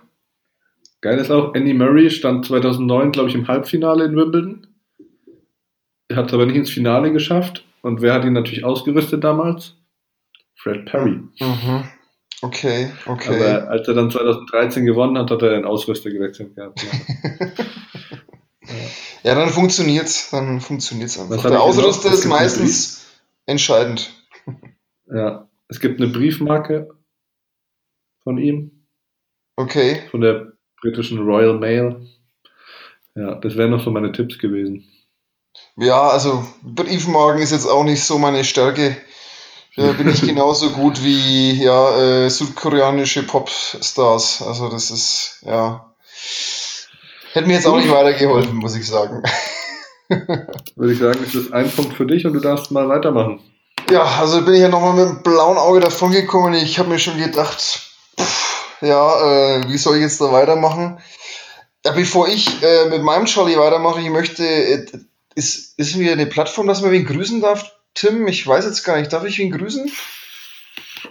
geil 1.01 1.19
ist 1.19 1.31
auch, 1.31 1.55
Andy 1.55 1.75
Murray 1.75 2.11
stand 2.11 2.45
2009, 2.47 3.13
glaube 3.13 3.29
ich, 3.29 3.37
im 3.37 3.47
Halbfinale 3.47 4.05
in 4.05 4.17
Wimbledon. 4.17 4.67
Er 6.09 6.17
hat 6.17 6.27
es 6.27 6.35
aber 6.35 6.47
nicht 6.47 6.57
ins 6.57 6.71
Finale 6.71 7.13
geschafft. 7.13 7.65
Und 7.83 8.03
wer 8.03 8.15
hat 8.15 8.25
ihn 8.25 8.33
natürlich 8.33 8.65
ausgerüstet 8.65 9.23
damals? 9.23 9.77
Fred 10.57 10.87
Perry. 10.87 11.21
Mhm. 11.39 11.89
Okay, 12.41 12.93
okay. 13.07 13.35
Aber 13.63 13.71
als 13.71 13.89
er 13.89 13.95
dann 13.95 14.11
2013 14.11 14.87
gewonnen 14.87 15.19
hat, 15.19 15.31
hat 15.31 15.43
er 15.43 15.51
den 15.51 15.65
Ausrüster 15.65 16.11
gewechselt 16.11 16.55
gehabt. 16.55 16.83
Ja. 16.83 17.49
Ja, 19.25 19.35
dann 19.35 19.49
funktioniert's, 19.49 20.31
dann 20.31 20.61
funktioniert's 20.61 21.19
einfach. 21.19 21.43
Der? 21.43 21.61
Ausrüster 21.61 22.13
ist 22.13 22.25
meistens 22.27 23.07
entscheidend. 23.47 24.11
ja. 25.07 25.49
Es 25.69 25.81
gibt 25.81 26.01
eine 26.01 26.11
Briefmarke 26.11 26.95
von 28.23 28.39
ihm, 28.39 28.87
Okay. 29.57 30.03
von 30.11 30.21
der 30.21 30.53
britischen 30.81 31.19
Royal 31.19 31.59
Mail. 31.59 32.07
Ja, 33.15 33.35
das 33.35 33.57
wären 33.57 33.71
noch 33.71 33.83
so 33.83 33.91
meine 33.91 34.13
Tipps 34.13 34.39
gewesen. 34.39 34.89
Ja, 35.77 36.09
also 36.09 36.47
Briefmarken 36.63 37.43
ist 37.43 37.53
jetzt 37.53 37.67
auch 37.67 37.85
nicht 37.85 38.05
so 38.05 38.19
meine 38.19 38.45
Stärke. 38.45 38.97
Da 39.79 39.93
bin 39.93 40.09
ich 40.09 40.23
genauso 40.23 40.71
gut 40.71 41.05
wie 41.05 41.53
ja, 41.63 42.25
äh, 42.25 42.29
südkoreanische 42.29 43.23
Popstars. 43.23 44.43
Also 44.43 44.69
das 44.69 44.91
ist, 44.91 45.39
ja. 45.43 45.95
Hätte 47.33 47.47
mir 47.47 47.55
jetzt 47.55 47.67
auch 47.67 47.77
nicht 47.77 47.89
weitergeholfen, 47.89 48.57
muss 48.57 48.75
ich 48.75 48.85
sagen. 48.85 49.23
Würde 50.09 50.93
ich 50.93 50.99
sagen, 50.99 51.23
ist 51.23 51.37
das 51.37 51.53
ein 51.53 51.71
Punkt 51.71 51.95
für 51.95 52.07
dich 52.07 52.27
und 52.27 52.33
du 52.33 52.41
darfst 52.41 52.73
mal 52.73 52.89
weitermachen. 52.89 53.39
Ja, 53.89 54.03
also 54.03 54.45
bin 54.45 54.55
ich 54.55 54.63
ja 54.63 54.69
nochmal 54.69 54.95
mit 54.95 55.09
dem 55.09 55.23
blauen 55.23 55.59
Auge 55.59 55.79
davon 55.79 56.11
gekommen. 56.11 56.55
Ich 56.55 56.81
habe 56.81 56.89
mir 56.89 56.99
schon 56.99 57.17
gedacht, 57.17 57.61
pff, 58.19 58.81
ja, 58.81 59.59
äh, 59.59 59.69
wie 59.69 59.79
soll 59.79 59.95
ich 59.97 60.03
jetzt 60.03 60.21
da 60.21 60.33
weitermachen? 60.33 60.99
Ja, 61.87 61.93
bevor 61.93 62.27
ich 62.27 62.65
äh, 62.65 62.89
mit 62.89 63.05
meinem 63.05 63.27
Charlie 63.27 63.57
weitermache, 63.57 64.01
ich 64.01 64.11
möchte, 64.11 64.45
äh, 64.45 64.87
ist, 65.37 65.79
ist 65.79 65.97
wieder 65.97 66.13
eine 66.13 66.27
Plattform, 66.27 66.67
dass 66.67 66.83
man 66.83 66.91
wen 66.91 67.07
grüßen 67.07 67.41
darf? 67.41 67.78
Tim, 67.99 68.29
ich 68.29 68.47
weiß 68.47 68.65
jetzt 68.65 68.85
gar 68.85 68.97
nicht, 68.97 69.13
darf 69.13 69.25
ich 69.25 69.39
wen 69.39 69.51
grüßen? 69.51 69.91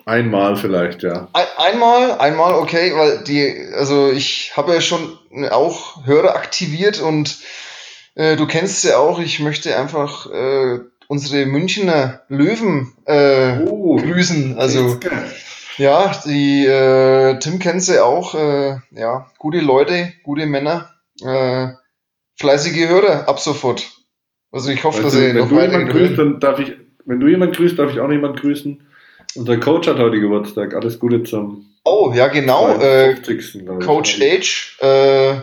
Einmal 0.06 0.56
vielleicht, 0.56 1.04
ja. 1.04 1.28
Ein, 1.34 1.45
einmal, 1.58 2.17
einmal, 2.19 2.54
okay, 2.56 2.93
weil 2.95 3.23
die, 3.23 3.71
also 3.73 4.10
ich 4.12 4.54
habe 4.56 4.73
ja 4.73 4.82
schon 4.82 5.17
auch 5.50 6.06
Hörer 6.06 6.36
aktiviert 6.36 7.02
und 7.02 7.39
äh, 8.15 8.36
du 8.38 8.47
kennst 8.47 8.84
ja 8.86 8.97
auch, 9.00 9.19
ich 9.19 9.39
möchte 9.39 9.78
einfach 9.78 10.32
äh, 10.32 10.80
unsere 11.08 11.45
Münchner 11.45 12.21
Löwen 12.30 12.93
äh, 13.06 13.60
Oh, 13.65 13.97
grüßen. 13.97 14.58
Also 14.58 14.97
ja, 15.78 16.12
die 16.26 16.65
äh, 16.65 17.38
Tim 17.39 17.60
kennt 17.60 17.84
sie 17.84 18.04
auch, 18.04 18.34
äh, 18.34 18.78
ja, 18.91 19.30
gute 19.38 19.60
Leute, 19.60 20.13
gute 20.23 20.45
Männer, 20.45 20.89
äh, 21.21 21.67
fleißige 22.38 22.88
Hörer 22.88 23.28
ab 23.28 23.39
sofort. 23.39 23.96
Also 24.51 24.69
ich 24.69 24.83
hoffe, 24.83 25.03
Weißt 25.03 25.05
dass 25.07 25.13
du, 25.13 25.19
sie 25.19 25.27
wenn 25.27 25.38
noch 25.38 25.49
du 25.49 25.60
jemanden 25.60 25.89
grüßt, 25.89 26.17
dann 26.17 26.39
darf 26.39 26.60
ich, 26.60 26.73
wenn 27.05 27.19
du 27.19 27.27
jemanden 27.27 27.55
grüßt, 27.55 27.77
darf 27.77 27.91
ich 27.91 27.99
auch 27.99 28.10
jemanden 28.10 28.38
grüßen. 28.38 28.81
Unser 29.36 29.57
Coach 29.57 29.88
hat 29.88 29.99
heute 29.99 30.19
Geburtstag. 30.19 30.73
Alles 30.73 30.99
Gute 30.99 31.23
zum 31.23 31.65
Oh, 31.83 32.12
ja 32.13 32.27
genau, 32.27 32.69
äh, 32.79 33.15
52. 33.15 33.65
glaub 33.65 33.79
ich. 33.79 33.86
Coach 33.86 34.19
H, 34.19 34.86
äh, 34.86 35.41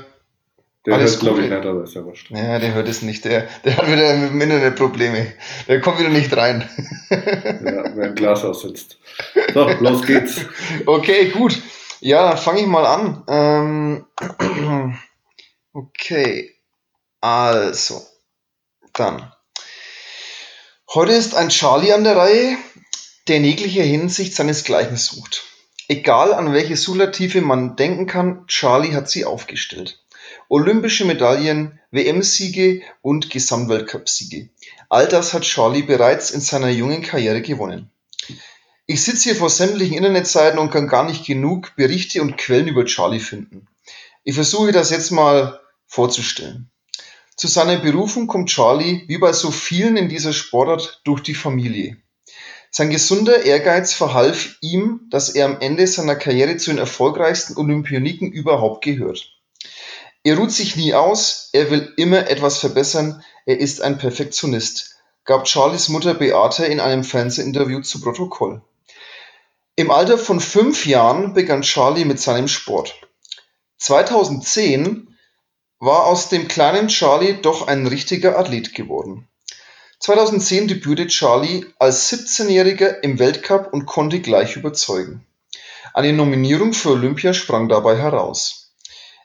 Der 0.85 0.95
alles 0.95 1.13
hört, 1.13 1.21
glaube 1.21 1.43
ich, 1.43 1.51
nicht, 1.51 1.65
aber 1.65 1.85
ist 1.85 1.95
ja 1.95 2.05
wurscht. 2.05 2.31
Ja, 2.31 2.59
der 2.59 2.75
hört 2.75 2.89
es 2.89 3.01
nicht. 3.01 3.25
Der, 3.25 3.49
der 3.65 3.77
hat 3.79 3.87
wieder 3.87 4.15
mit 4.17 4.31
dem 4.31 4.41
Internet 4.41 4.77
Probleme. 4.77 5.33
Der 5.69 5.81
kommt 5.81 5.99
wieder 5.99 6.11
nicht 6.11 6.37
rein. 6.37 6.69
Ja, 7.11 7.97
wer 7.97 8.05
ein 8.09 8.15
Glas 8.15 8.45
aussitzt. 8.45 8.99
So, 9.55 9.69
los 9.81 10.03
geht's. 10.03 10.45
Okay, 10.87 11.31
gut. 11.31 11.59
Ja, 12.01 12.29
dann 12.29 12.37
fange 12.39 12.61
ich 12.61 12.67
mal 12.67 12.85
an. 12.85 13.25
Ähm, 13.29 14.95
okay. 15.73 16.51
Also, 17.23 18.03
dann. 18.95 19.33
Heute 20.93 21.13
ist 21.13 21.35
ein 21.35 21.49
Charlie 21.49 21.93
an 21.93 22.05
der 22.05 22.17
Reihe, 22.17 22.57
der 23.29 23.37
in 23.37 23.45
jeglicher 23.45 23.83
Hinsicht 23.83 24.35
seinesgleichen 24.35 24.97
sucht. 24.97 25.45
Egal 25.89 26.33
an 26.33 26.53
welche 26.53 26.77
Superlative 26.77 27.41
man 27.41 27.77
denken 27.77 28.07
kann, 28.07 28.47
Charlie 28.47 28.95
hat 28.95 29.11
sie 29.11 29.25
aufgestellt. 29.25 30.01
Olympische 30.49 31.05
Medaillen, 31.05 31.81
WM-Siege 31.91 32.83
und 33.03 33.31
Gesamtweltcup-Siege. 33.31 34.51
All 34.89 35.09
das 35.09 35.35
hat 35.35 35.43
Charlie 35.43 35.83
bereits 35.83 36.31
in 36.31 36.41
seiner 36.41 36.71
jungen 36.71 37.03
Karriere 37.03 37.43
gewonnen. 37.43 37.91
Ich 38.87 39.03
sitze 39.03 39.31
hier 39.31 39.37
vor 39.37 39.51
sämtlichen 39.51 39.97
Internetseiten 39.97 40.59
und 40.59 40.71
kann 40.71 40.89
gar 40.89 41.05
nicht 41.05 41.27
genug 41.27 41.75
Berichte 41.77 42.23
und 42.23 42.37
Quellen 42.37 42.69
über 42.69 42.85
Charlie 42.85 43.21
finden. 43.21 43.67
Ich 44.23 44.35
versuche 44.35 44.73
das 44.73 44.91
jetzt 44.91 45.11
mal 45.11 45.61
vorzustellen. 45.87 46.71
Zu 47.37 47.49
seiner 47.49 47.79
Berufung 47.79 48.27
kommt 48.27 48.49
Charlie, 48.51 49.03
wie 49.09 49.19
bei 49.19 49.33
so 49.33 49.51
vielen 49.51 49.97
in 49.97 50.09
dieser 50.09 50.33
Sportart, 50.33 51.01
durch 51.05 51.21
die 51.21 51.35
Familie. 51.35 51.97
Sein 52.71 52.91
gesunder 52.91 53.45
Ehrgeiz 53.45 53.93
verhalf 53.93 54.57
ihm, 54.61 55.03
dass 55.11 55.31
er 55.31 55.47
am 55.47 55.61
Ende 55.61 55.87
seiner 55.87 56.17
Karriere 56.17 56.57
zu 56.57 56.71
den 56.71 56.79
erfolgreichsten 56.79 57.57
Olympioniken 57.57 58.33
überhaupt 58.33 58.85
gehört. 58.85 59.33
Er 60.23 60.39
ruht 60.39 60.53
sich 60.53 60.75
nie 60.77 60.95
aus, 60.95 61.51
er 61.53 61.71
will 61.71 61.93
immer 61.97 62.29
etwas 62.29 62.59
verbessern, 62.59 63.23
er 63.47 63.59
ist 63.61 63.83
ein 63.83 63.99
Perfektionist, 63.99 64.97
gab 65.25 65.47
Charlies 65.47 65.89
Mutter 65.89 66.15
Beate 66.15 66.65
in 66.65 66.81
einem 66.81 67.05
Fernsehinterview 67.05 67.83
zu 67.83 68.01
Protokoll. 68.01 68.63
Im 69.77 69.91
Alter 69.91 70.19
von 70.19 70.41
fünf 70.41 70.87
Jahren 70.87 71.35
begann 71.35 71.63
Charlie 71.63 72.05
mit 72.05 72.21
seinem 72.21 72.49
Sport. 72.49 72.95
2010 73.79 75.14
war 75.85 76.07
aus 76.07 76.29
dem 76.29 76.49
kleinen 76.49 76.89
Charlie 76.89 77.35
doch 77.35 77.67
ein 77.67 77.87
richtiger 77.87 78.39
Athlet 78.39 78.75
geworden. 78.75 79.29
2010 80.01 80.69
debütierte 80.69 81.09
Charlie 81.09 81.67
als 81.79 82.11
17-Jähriger 82.13 83.01
im 83.03 83.19
Weltcup 83.19 83.73
und 83.73 83.87
konnte 83.87 84.21
gleich 84.21 84.57
überzeugen. 84.57 85.27
Eine 85.93 86.13
Nominierung 86.13 86.73
für 86.73 86.91
Olympia 86.91 87.35
sprang 87.35 87.69
dabei 87.69 87.97
heraus. 87.97 88.73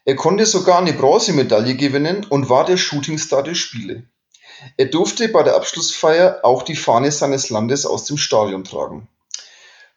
Er 0.06 0.16
konnte 0.16 0.46
sogar 0.46 0.80
eine 0.80 0.94
Bronzemedaille 0.94 1.76
gewinnen 1.76 2.26
und 2.30 2.50
war 2.50 2.66
der 2.66 2.78
Shootingstar 2.78 3.44
der 3.44 3.56
Spiele. 3.56 4.04
Er 4.78 4.88
durfte 4.88 5.28
bei 5.30 5.44
der 5.44 5.56
Abschlussfeier 5.56 6.40
auch 6.44 6.64
die 6.64 6.76
Fahne 6.76 7.12
seines 7.12 7.50
Landes 7.50 7.86
aus 7.86 8.06
dem 8.06 8.18
Stadion 8.18 8.64
tragen. 8.64 9.08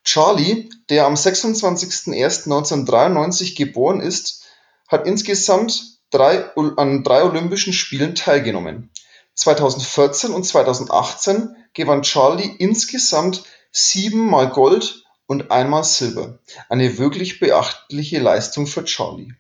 Charlie, 0.05 0.69
der 0.91 1.07
am 1.07 1.15
26.01.1993 1.15 3.57
geboren 3.57 4.01
ist, 4.01 4.43
hat 4.89 5.07
insgesamt 5.07 5.92
drei, 6.13 6.45
an 6.77 7.03
drei 7.03 7.25
Olympischen 7.25 7.73
Spielen 7.73 8.15
teilgenommen. 8.15 8.91
2014 9.35 10.33
und 10.33 10.45
2018 10.45 11.57
gewann 11.75 12.03
Charlie 12.03 12.55
insgesamt 12.59 13.45
siebenmal 13.73 14.51
Gold 14.51 15.05
und 15.27 15.51
einmal 15.51 15.85
Silber. 15.85 16.39
Eine 16.69 16.99
wirklich 16.99 17.41
beachtliche 17.41 18.21
Leistung 18.21 18.67
für 18.67 18.85
Charlie. 18.85 19.33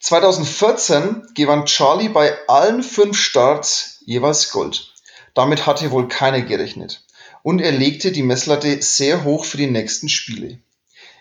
2014 0.00 1.28
gewann 1.34 1.66
Charlie 1.66 2.08
bei 2.08 2.36
allen 2.48 2.82
fünf 2.82 3.18
Starts 3.18 4.02
jeweils 4.06 4.50
Gold. 4.50 4.92
Damit 5.34 5.66
hatte 5.66 5.90
wohl 5.90 6.08
keiner 6.08 6.42
gerechnet. 6.42 7.04
Und 7.42 7.60
er 7.60 7.72
legte 7.72 8.10
die 8.10 8.22
Messlatte 8.22 8.82
sehr 8.82 9.24
hoch 9.24 9.44
für 9.44 9.56
die 9.56 9.70
nächsten 9.70 10.08
Spiele. 10.08 10.58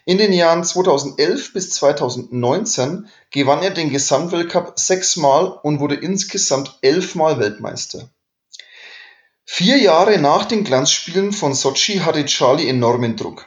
In 0.10 0.18
den 0.18 0.34
Jahren 0.34 0.64
2011 0.64 1.54
bis 1.54 1.70
2019 1.70 3.08
gewann 3.30 3.62
er 3.62 3.70
den 3.70 3.92
Gesamtweltcup 3.92 4.74
sechsmal 4.76 5.60
und 5.62 5.80
wurde 5.80 5.94
insgesamt 5.94 6.80
elfmal 6.82 7.38
Weltmeister. 7.38 8.10
Vier 9.46 9.78
Jahre 9.78 10.18
nach 10.18 10.46
den 10.46 10.64
Glanzspielen 10.64 11.32
von 11.32 11.54
Sochi 11.54 12.00
hatte 12.00 12.26
Charlie 12.26 12.68
enormen 12.68 13.18
Druck. 13.18 13.46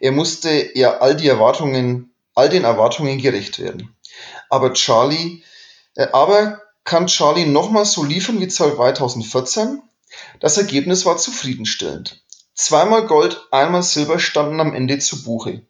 Er 0.00 0.12
musste 0.12 0.70
ja 0.74 1.00
all 1.00 1.16
die 1.16 1.28
Erwartungen, 1.28 2.14
all 2.34 2.48
den 2.48 2.64
Erwartungen 2.64 3.18
gerecht 3.18 3.58
werden. 3.58 3.94
Aber 4.48 4.72
Charlie, 4.72 5.42
äh, 5.96 6.06
aber 6.14 6.62
kann 6.84 7.08
Charlie 7.08 7.44
nochmal 7.44 7.84
so 7.84 8.04
liefern 8.04 8.40
wie 8.40 8.48
2014? 8.48 9.82
Das 10.40 10.56
Ergebnis 10.56 11.04
war 11.04 11.18
zufriedenstellend. 11.18 12.24
Zweimal 12.54 13.06
Gold, 13.06 13.46
einmal 13.50 13.82
Silber 13.82 14.18
standen 14.18 14.60
am 14.60 14.74
Ende 14.74 14.98
zu 14.98 15.24
Buche. 15.24 15.66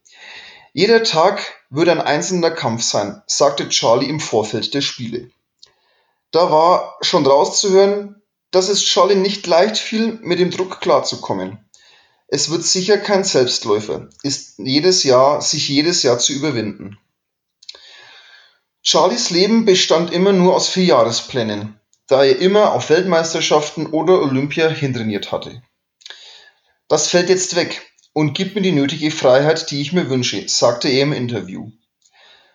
Jeder 0.73 1.03
Tag 1.03 1.53
würde 1.69 1.91
ein 1.91 2.01
einzelner 2.01 2.51
Kampf 2.51 2.83
sein, 2.83 3.23
sagte 3.27 3.69
Charlie 3.69 4.09
im 4.09 4.21
Vorfeld 4.21 4.73
der 4.73 4.83
Spiele. 4.83 5.31
Da 6.31 6.51
war 6.51 6.97
schon 7.01 7.27
rauszuhören, 7.27 8.23
dass 8.53 8.69
es 8.69 8.85
Charlie 8.85 9.17
nicht 9.17 9.47
leicht 9.47 9.79
fiel, 9.79 10.19
mit 10.23 10.39
dem 10.39 10.51
Druck 10.51 10.81
klarzukommen. 10.81 11.59
Es 12.29 12.51
wird 12.51 12.63
sicher 12.63 12.99
kein 12.99 13.25
Selbstläufer, 13.25 14.09
ist 14.23 14.59
jedes 14.59 15.03
Jahr, 15.03 15.41
sich 15.43 15.69
jedes 15.69 16.05
Jahr 16.05 16.19
zu 16.19 16.33
überwinden. 16.33 16.99
Charlies 18.83 19.31
Leben 19.31 19.65
bestand 19.65 20.13
immer 20.13 20.33
nur 20.33 20.55
aus 20.55 20.69
Vierjahresplänen, 20.69 21.81
da 22.07 22.25
er 22.25 22.39
immer 22.39 22.73
auf 22.73 22.91
Weltmeisterschaften 22.91 23.89
oder 23.89 24.23
Olympia 24.23 24.69
hintrainiert 24.69 25.33
hatte. 25.33 25.63
Das 26.87 27.09
fällt 27.09 27.29
jetzt 27.29 27.57
weg 27.57 27.90
und 28.21 28.35
gibt 28.35 28.55
mir 28.55 28.61
die 28.61 28.73
nötige 28.73 29.11
Freiheit, 29.11 29.71
die 29.71 29.81
ich 29.81 29.95
mir 29.95 30.11
wünsche, 30.11 30.47
sagte 30.47 30.91
er 30.91 31.05
im 31.05 31.15
Interview. 31.15 31.71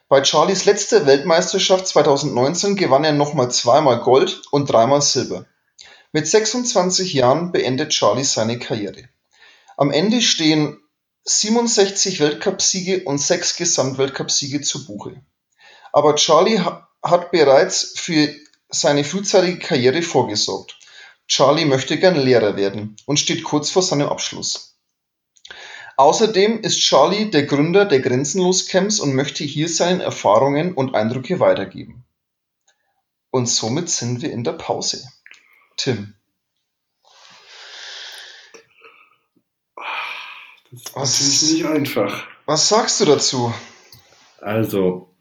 Bei 0.08 0.24
Charlies 0.24 0.66
letzter 0.66 1.08
Weltmeisterschaft 1.08 1.88
2019 1.88 2.76
gewann 2.76 3.04
er 3.04 3.14
nochmal 3.14 3.50
zweimal 3.50 4.00
Gold 4.02 4.44
und 4.52 4.70
dreimal 4.70 5.02
Silber. 5.02 5.48
Mit 6.12 6.28
26 6.28 7.14
Jahren 7.14 7.52
beendet 7.52 7.90
Charlie 7.90 8.24
seine 8.24 8.60
Karriere. 8.60 9.10
Am 9.76 9.90
Ende 9.90 10.22
stehen 10.22 10.78
67 11.24 12.20
Weltcupsiege 12.20 13.04
und 13.06 13.18
6 13.18 13.56
Gesamtweltcupsiege 13.56 14.62
zu 14.62 14.86
Buche. 14.86 15.20
Aber 15.92 16.14
Charlie 16.14 16.60
hat 17.02 17.32
bereits 17.32 17.96
für 17.98 18.32
seine 18.70 19.04
frühzeitige 19.04 19.58
Karriere 19.58 20.04
vorgesorgt. 20.04 20.78
Charlie 21.28 21.66
möchte 21.66 21.98
gern 21.98 22.18
Lehrer 22.18 22.56
werden 22.56 22.98
und 23.08 23.20
steht 23.20 23.44
kurz 23.44 23.72
vor 23.72 23.82
seinem 23.82 24.10
Abschluss. 24.10 24.75
Außerdem 25.98 26.60
ist 26.60 26.80
Charlie 26.80 27.30
der 27.32 27.44
Gründer 27.44 27.86
der 27.86 28.02
Grenzenlos 28.02 28.68
Camps 28.68 29.00
und 29.00 29.16
möchte 29.16 29.44
hier 29.44 29.70
seine 29.70 30.04
Erfahrungen 30.04 30.74
und 30.74 30.94
Eindrücke 30.94 31.40
weitergeben. 31.40 32.04
Und 33.32 33.48
somit 33.48 33.90
sind 33.90 34.22
wir 34.22 34.32
in 34.32 34.44
der 34.44 34.54
Pause. 34.54 35.08
Tim. 35.78 36.14
Das 40.72 40.82
ist 40.82 40.96
was, 40.96 41.22
natürlich 41.22 41.54
nicht 41.54 41.66
einfach. 41.66 42.28
Was 42.46 42.68
sagst 42.68 43.00
du 43.00 43.06
dazu? 43.06 43.54
Also, 44.42 45.16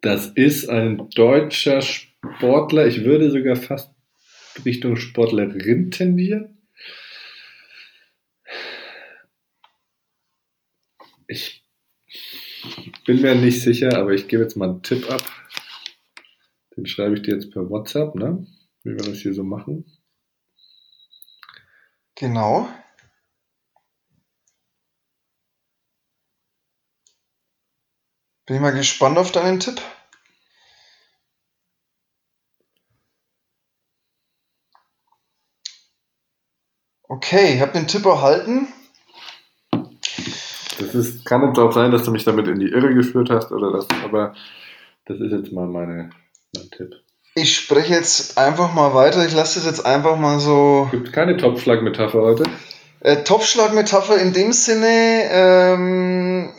das 0.00 0.26
ist 0.26 0.68
ein 0.68 1.10
deutscher 1.10 1.82
Sportler. 1.82 2.86
Ich 2.86 3.04
würde 3.04 3.30
sogar 3.30 3.56
fast 3.56 3.90
Richtung 4.64 4.96
Sportlerin 4.96 5.90
tendieren. 5.90 6.59
Ich 11.30 11.64
bin 13.06 13.22
mir 13.22 13.36
nicht 13.36 13.62
sicher, 13.62 13.96
aber 13.96 14.10
ich 14.10 14.26
gebe 14.26 14.42
jetzt 14.42 14.56
mal 14.56 14.68
einen 14.68 14.82
Tipp 14.82 15.08
ab. 15.08 15.22
Den 16.76 16.86
schreibe 16.86 17.14
ich 17.14 17.22
dir 17.22 17.34
jetzt 17.34 17.52
per 17.52 17.70
WhatsApp, 17.70 18.16
ne? 18.16 18.48
Wie 18.82 18.90
wir 18.90 19.04
das 19.04 19.18
hier 19.18 19.32
so 19.32 19.44
machen. 19.44 19.84
Genau. 22.16 22.68
Bin 28.46 28.56
ich 28.56 28.60
mal 28.60 28.72
gespannt 28.72 29.16
auf 29.16 29.30
deinen 29.30 29.60
Tipp. 29.60 29.80
Okay, 37.04 37.54
ich 37.54 37.60
habe 37.60 37.72
den 37.72 37.86
Tipp 37.86 38.04
erhalten. 38.04 38.66
Das 40.80 40.94
ist, 40.94 41.24
kann 41.24 41.46
jetzt 41.46 41.58
auch 41.58 41.72
sein, 41.72 41.90
dass 41.90 42.04
du 42.04 42.10
mich 42.10 42.24
damit 42.24 42.48
in 42.48 42.58
die 42.58 42.68
Irre 42.68 42.94
geführt 42.94 43.30
hast 43.30 43.52
oder 43.52 43.70
das, 43.70 43.86
aber 44.04 44.34
das 45.06 45.20
ist 45.20 45.32
jetzt 45.32 45.52
mal 45.52 45.66
meine, 45.66 46.10
mein 46.54 46.70
Tipp. 46.70 46.94
Ich 47.34 47.54
spreche 47.54 47.94
jetzt 47.94 48.38
einfach 48.38 48.74
mal 48.74 48.94
weiter. 48.94 49.24
Ich 49.24 49.34
lasse 49.34 49.60
es 49.60 49.64
jetzt 49.66 49.86
einfach 49.86 50.16
mal 50.16 50.40
so. 50.40 50.88
Gibt 50.90 51.12
keine 51.12 51.36
Topfschlag-Metapher 51.36 52.20
heute? 52.20 52.44
Äh, 53.00 53.22
Topfschlag-Metapher 53.22 54.18
in 54.18 54.32
dem 54.32 54.52
Sinne, 54.52 55.28
ähm, 55.30 56.52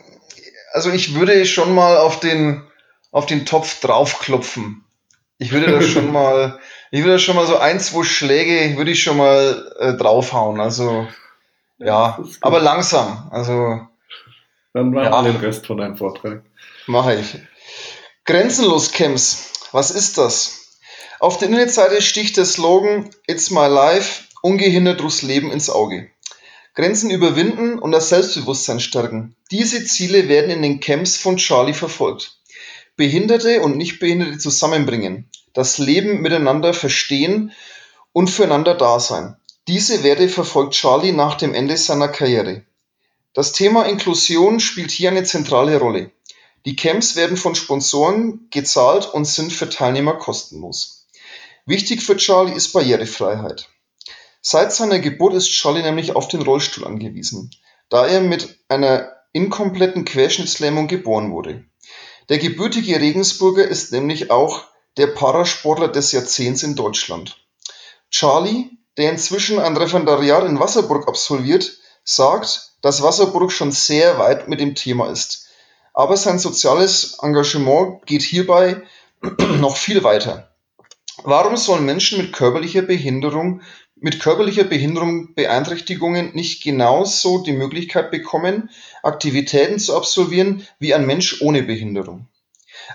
also 0.74 0.90
ich 0.90 1.16
würde 1.16 1.46
schon 1.46 1.76
mal 1.76 1.98
auf 1.98 2.20
den, 2.20 2.64
auf 3.12 3.26
den 3.26 3.46
Topf 3.46 3.82
draufklopfen. 3.82 4.84
Ich 5.38 5.52
würde 5.52 5.72
das 5.72 5.86
schon 5.88 6.12
mal, 6.14 6.60
ich 6.90 7.04
würde 7.04 7.20
schon 7.20 7.36
mal 7.36 7.46
so 7.46 7.58
ein, 7.58 7.80
zwei 7.80 8.04
Schläge, 8.04 8.78
würde 8.78 8.92
ich 8.92 9.04
schon 9.04 9.18
mal 9.18 9.72
äh, 9.80 9.94
draufhauen. 9.94 10.60
Also, 10.60 11.08
ja, 11.78 12.20
aber 12.42 12.60
langsam. 12.60 13.30
Also, 13.32 13.82
dann 14.74 14.92
mach 14.92 15.04
ja, 15.04 15.22
den 15.22 15.36
Rest 15.38 15.68
von 15.68 15.78
deinem 15.78 15.98
Vortrag. 15.98 16.44
Mache 16.88 17.20
ich. 17.20 17.38
Grenzenlos 18.26 18.92
Camps. 18.92 19.52
Was 19.72 19.92
ist 19.92 20.18
das? 20.18 20.80
Auf 21.20 21.38
der 21.38 21.50
Internetseite 21.50 22.02
sticht 22.02 22.38
der 22.38 22.46
Slogan 22.46 23.10
It's 23.28 23.52
my 23.52 23.68
life 23.68 24.24
ungehindert 24.42 25.02
durchs 25.02 25.22
Leben 25.22 25.52
ins 25.52 25.70
Auge. 25.70 26.10
Grenzen 26.74 27.10
überwinden 27.10 27.80
und 27.80 27.92
das 27.92 28.10
Selbstbewusstsein 28.10 28.80
stärken. 28.80 29.36
Diese 29.52 29.84
Ziele 29.86 30.30
werden 30.30 30.52
in 30.52 30.62
den 30.62 30.80
Camps 30.80 31.18
von 31.18 31.38
Charlie 31.38 31.74
verfolgt. 31.74 32.40
Behinderte 32.96 33.62
und 33.62 33.78
Nichtbehinderte 33.78 34.38
zusammenbringen, 34.38 35.30
das 35.54 35.78
Leben 35.78 36.22
miteinander 36.22 36.74
verstehen 36.74 37.52
und 38.14 38.30
füreinander 38.30 38.76
da 38.76 39.00
sein. 39.00 39.36
Diese 39.68 40.04
Werte 40.04 40.30
verfolgt 40.30 40.74
Charlie 40.74 41.12
nach 41.12 41.36
dem 41.36 41.54
Ende 41.54 41.78
seiner 41.78 42.08
Karriere. 42.08 42.64
Das 43.34 43.54
Thema 43.54 43.84
Inklusion 43.84 44.60
spielt 44.60 44.92
hier 44.92 45.10
eine 45.10 45.24
zentrale 45.24 45.80
Rolle. 45.80 46.12
Die 46.66 46.76
Camps 46.76 47.16
werden 47.16 47.38
von 47.38 47.56
Sponsoren 47.56 48.48
gezahlt 48.52 49.14
und 49.14 49.26
sind 49.26 49.54
für 49.54 49.70
Teilnehmer 49.70 50.16
kostenlos. 50.16 51.08
Wichtig 51.66 52.04
für 52.04 52.18
Charlie 52.18 52.54
ist 52.54 52.74
Barrierefreiheit. 52.74 53.70
Seit 54.42 54.74
seiner 54.74 55.00
Geburt 55.00 55.34
ist 55.34 55.50
Charlie 55.50 55.82
nämlich 55.82 56.16
auf 56.16 56.28
den 56.28 56.42
Rollstuhl 56.42 56.86
angewiesen, 56.86 57.52
da 57.90 58.06
er 58.06 58.20
mit 58.20 58.60
einer 58.68 59.12
inkompletten 59.32 60.04
Querschnittslähmung 60.04 60.88
geboren 60.88 61.32
wurde. 61.32 61.64
Der 62.28 62.38
gebürtige 62.38 63.00
Regensburger 63.00 63.66
ist 63.66 63.94
nämlich 63.94 64.30
auch 64.30 64.66
der 64.98 65.08
Parasportler 65.08 65.88
des 65.88 66.12
Jahrzehnts 66.12 66.64
in 66.64 66.76
Deutschland. 66.76 67.38
Charlie, 68.10 68.72
der 68.98 69.12
inzwischen 69.12 69.60
ein 69.60 69.78
Referendariat 69.78 70.44
in 70.46 70.60
Wasserburg 70.60 71.08
absolviert, 71.08 71.80
sagt, 72.04 72.71
dass 72.82 73.04
Wasserburg 73.04 73.52
schon 73.52 73.72
sehr 73.72 74.18
weit 74.20 74.48
mit 74.48 74.60
dem 74.60 74.76
Thema 74.76 75.10
ist. 75.10 75.48
Aber 75.94 76.18
sein 76.18 76.40
soziales 76.40 77.18
Engagement 77.22 78.06
geht 78.06 78.22
hierbei 78.22 78.82
noch 79.60 79.78
viel 79.78 80.04
weiter. 80.04 80.52
Warum 81.24 81.58
sollen 81.58 81.86
Menschen 81.86 82.18
mit 82.18 82.34
körperlicher 82.34 82.82
Behinderung 82.82 83.62
mit 84.02 84.20
körperlicher 84.20 84.64
Behinderung 84.64 85.36
Beeinträchtigungen 85.36 86.34
nicht 86.34 86.64
genauso 86.64 87.44
die 87.44 87.54
Möglichkeit 87.54 88.10
bekommen, 88.10 88.72
Aktivitäten 89.04 89.78
zu 89.78 89.96
absolvieren 89.96 90.68
wie 90.80 90.96
ein 90.96 91.06
Mensch 91.06 91.42
ohne 91.42 91.62
Behinderung. 91.62 92.28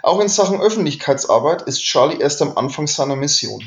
Auch 0.03 0.20
in 0.20 0.29
Sachen 0.29 0.61
Öffentlichkeitsarbeit 0.61 1.62
ist 1.62 1.81
Charlie 1.81 2.18
erst 2.18 2.42
am 2.42 2.59
Anfang 2.59 2.88
seiner 2.88 3.14
Mission. 3.14 3.64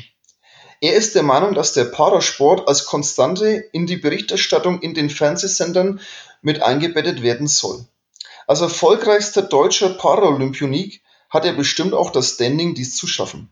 Er 0.82 0.94
ist 0.94 1.14
der 1.14 1.22
Meinung, 1.22 1.54
dass 1.54 1.74
der 1.74 1.84
Parasport 1.84 2.66
als 2.66 2.86
Konstante 2.86 3.48
in 3.72 3.86
die 3.86 3.98
Berichterstattung 3.98 4.80
in 4.80 4.94
den 4.94 5.10
Fernsehsendern 5.10 6.00
mit 6.40 6.62
eingebettet 6.62 7.22
werden 7.22 7.48
soll. 7.48 7.84
Als 8.46 8.62
erfolgreichster 8.62 9.42
deutscher 9.42 9.90
Paralympionik 9.90 11.02
hat 11.28 11.44
er 11.44 11.52
bestimmt 11.52 11.92
auch 11.92 12.10
das 12.10 12.30
Standing, 12.30 12.74
dies 12.74 12.96
zu 12.96 13.06
schaffen. 13.06 13.50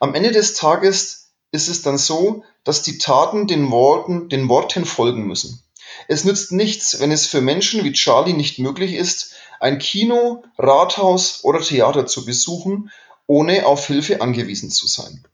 Am 0.00 0.14
Ende 0.14 0.32
des 0.32 0.54
Tages 0.54 1.30
ist 1.52 1.68
es 1.68 1.82
dann 1.82 1.98
so, 1.98 2.44
dass 2.64 2.82
die 2.82 2.98
Taten 2.98 3.46
den 3.46 3.70
Worten, 3.70 4.28
den 4.28 4.48
Worten 4.48 4.84
folgen 4.84 5.26
müssen. 5.26 5.62
Es 6.08 6.24
nützt 6.24 6.50
nichts, 6.50 6.98
wenn 7.00 7.12
es 7.12 7.26
für 7.26 7.40
Menschen 7.40 7.84
wie 7.84 7.92
Charlie 7.92 8.32
nicht 8.32 8.58
möglich 8.58 8.94
ist, 8.94 9.34
ein 9.60 9.78
Kino, 9.78 10.42
Rathaus 10.58 11.44
oder 11.44 11.60
Theater 11.60 12.06
zu 12.06 12.24
besuchen, 12.24 12.90
ohne 13.26 13.66
auf 13.66 13.86
Hilfe 13.86 14.20
angewiesen 14.20 14.70
zu 14.70 14.86
sein. 14.86 15.24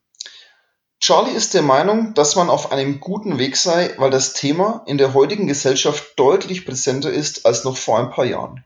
Charlie 1.01 1.33
ist 1.33 1.55
der 1.55 1.63
Meinung, 1.63 2.15
dass 2.15 2.37
man 2.37 2.49
auf 2.49 2.73
einem 2.73 3.01
guten 3.01 3.39
Weg 3.39 3.57
sei, 3.57 3.95
weil 3.99 4.11
das 4.11 4.33
Thema 4.33 4.83
in 4.87 4.99
der 4.99 5.15
heutigen 5.15 5.47
Gesellschaft 5.47 6.15
deutlich 6.17 6.65
präsenter 6.65 7.11
ist 7.11 7.45
als 7.45 7.65
noch 7.65 7.77
vor 7.77 7.99
ein 7.99 8.11
paar 8.11 8.25
Jahren. 8.25 8.65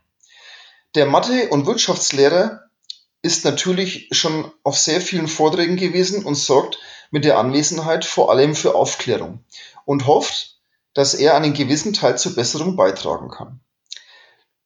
Der 0.94 1.06
Mathe- 1.06 1.48
und 1.48 1.66
Wirtschaftslehrer 1.66 2.62
ist 3.22 3.44
natürlich 3.44 4.08
schon 4.12 4.50
auf 4.62 4.78
sehr 4.78 5.00
vielen 5.00 5.28
Vorträgen 5.28 5.76
gewesen 5.76 6.24
und 6.24 6.36
sorgt 6.36 6.78
mit 7.10 7.24
der 7.24 7.38
Anwesenheit 7.38 8.04
vor 8.04 8.30
allem 8.30 8.54
für 8.54 8.74
Aufklärung 8.74 9.44
und 9.84 10.06
hofft, 10.06 10.58
dass 10.94 11.14
er 11.14 11.34
einen 11.34 11.52
gewissen 11.52 11.92
Teil 11.92 12.16
zur 12.16 12.34
Besserung 12.34 12.76
beitragen 12.76 13.30
kann. 13.30 13.60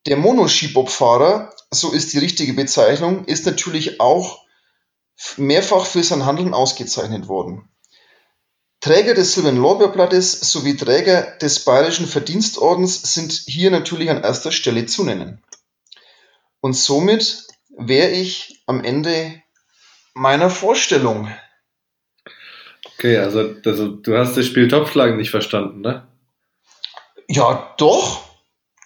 Der 0.07 0.17
Monoskibobfahrer, 0.17 1.53
so 1.71 1.93
ist 1.93 2.13
die 2.13 2.19
richtige 2.19 2.53
Bezeichnung, 2.53 3.25
ist 3.25 3.47
natürlich 3.47 4.01
auch 4.01 4.44
mehrfach 5.37 5.87
für 5.87 6.03
sein 6.03 6.27
Handeln 6.27 6.55
ausgezeichnet 6.55 7.29
worden. 7.29 7.69
Träger 8.81 9.15
des 9.15 9.33
Silbernen 9.33 9.63
Lorbeerblattes 9.63 10.41
sowie 10.53 10.77
Träger 10.77 11.23
des 11.41 11.65
Bayerischen 11.65 12.07
Verdienstordens 12.07 13.15
sind 13.15 13.33
hier 13.33 13.71
natürlich 13.71 14.11
an 14.11 14.23
erster 14.23 14.53
Stelle 14.53 14.85
zu 14.85 15.05
nennen. 15.05 15.43
Und 16.61 16.75
somit 16.75 17.45
wäre 17.79 18.11
ich 18.11 18.63
am 18.67 18.85
Ende 18.85 19.43
meiner 20.13 20.51
Vorstellung. 20.51 21.33
Okay, 22.95 23.17
also, 23.19 23.55
also 23.65 23.89
du 23.89 24.17
hast 24.17 24.37
das 24.37 24.47
Spiel 24.47 24.69
Topflagen 24.69 25.17
nicht 25.17 25.31
verstanden, 25.31 25.81
ne? 25.81 26.07
Ja, 27.29 27.75
doch. 27.79 28.23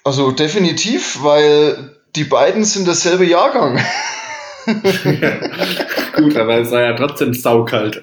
Also 0.05 0.31
definitiv, 0.31 1.23
weil 1.23 2.01
die 2.17 2.25
beiden 2.25 2.65
sind 2.65 2.87
derselbe 2.87 3.25
Jahrgang. 3.25 3.81
Gut, 6.17 6.37
aber 6.37 6.59
es 6.59 6.71
war 6.71 6.83
ja 6.83 6.95
trotzdem 6.95 7.35
saukalt. 7.35 8.03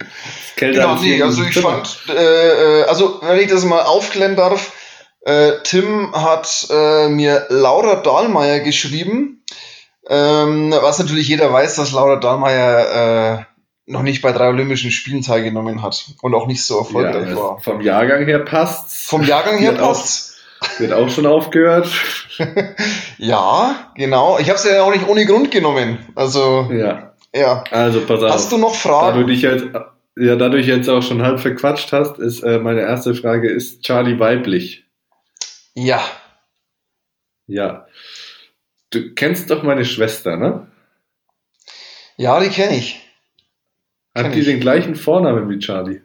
Kälter 0.55 0.81
genau, 0.81 0.95
nee, 1.01 1.21
also 1.21 1.43
ich 1.43 1.53
Zimmer. 1.53 1.83
fand, 1.83 1.99
äh, 2.09 2.81
äh, 2.81 2.83
also 2.83 3.19
wenn 3.21 3.39
ich 3.39 3.49
das 3.49 3.65
mal 3.65 3.83
aufklären 3.83 4.35
darf, 4.35 4.71
äh, 5.21 5.53
Tim 5.63 6.13
hat 6.13 6.67
äh, 6.69 7.09
mir 7.09 7.45
Laura 7.49 7.95
Dahlmeier 7.95 8.59
geschrieben, 8.61 9.43
ähm, 10.07 10.71
was 10.71 10.99
natürlich 10.99 11.27
jeder 11.27 11.51
weiß, 11.51 11.75
dass 11.75 11.91
Laura 11.91 12.17
Dahlmeier 12.17 13.39
äh, 13.39 13.43
noch 13.87 14.01
nicht 14.01 14.21
bei 14.21 14.31
drei 14.31 14.49
Olympischen 14.49 14.91
Spielen 14.91 15.21
teilgenommen 15.21 15.81
hat 15.81 16.05
und 16.21 16.33
auch 16.33 16.47
nicht 16.47 16.63
so 16.63 16.79
erfolgreich 16.79 17.29
ja, 17.29 17.35
war. 17.35 17.59
Vom 17.59 17.81
Jahrgang 17.81 18.25
her 18.25 18.39
passt's. 18.39 19.05
Vom 19.05 19.23
Jahrgang 19.23 19.57
her 19.57 19.73
passt's. 19.73 20.34
Wird 20.77 20.93
auch 20.93 21.09
schon 21.09 21.25
aufgehört. 21.25 21.89
ja, 23.17 23.91
genau. 23.95 24.39
Ich 24.39 24.49
habe 24.49 24.57
es 24.57 24.65
ja 24.65 24.83
auch 24.83 24.91
nicht 24.91 25.07
ohne 25.07 25.25
Grund 25.25 25.51
genommen. 25.51 25.99
Also. 26.15 26.69
Ja. 26.71 27.13
Ja. 27.33 27.63
Also 27.71 28.01
pass 28.01 28.23
auf. 28.23 28.31
Hast 28.31 28.51
du 28.51 28.57
noch 28.57 28.75
Fragen? 28.75 29.17
Da 29.17 29.21
du 29.21 29.27
dich 29.27 29.41
jetzt, 29.41 29.65
ja, 30.17 30.35
dadurch 30.35 30.67
jetzt 30.67 30.89
auch 30.89 31.01
schon 31.01 31.21
halb 31.21 31.39
verquatscht 31.39 31.91
hast, 31.91 32.17
ist 32.19 32.43
äh, 32.43 32.59
meine 32.59 32.81
erste 32.81 33.13
Frage: 33.13 33.49
Ist 33.49 33.83
Charlie 33.83 34.19
weiblich? 34.19 34.85
Ja. 35.73 36.01
Ja. 37.47 37.87
Du 38.89 39.13
kennst 39.13 39.51
doch 39.51 39.63
meine 39.63 39.83
Schwester, 39.83 40.37
ne? 40.37 40.67
Ja, 42.17 42.39
die 42.39 42.49
kenne 42.49 42.77
ich. 42.77 43.01
Hat 44.15 44.23
kenn 44.23 44.31
die 44.31 44.39
ich. 44.39 44.45
den 44.45 44.61
gleichen 44.61 44.95
Vornamen 44.95 45.49
wie 45.49 45.59
Charlie? 45.59 46.01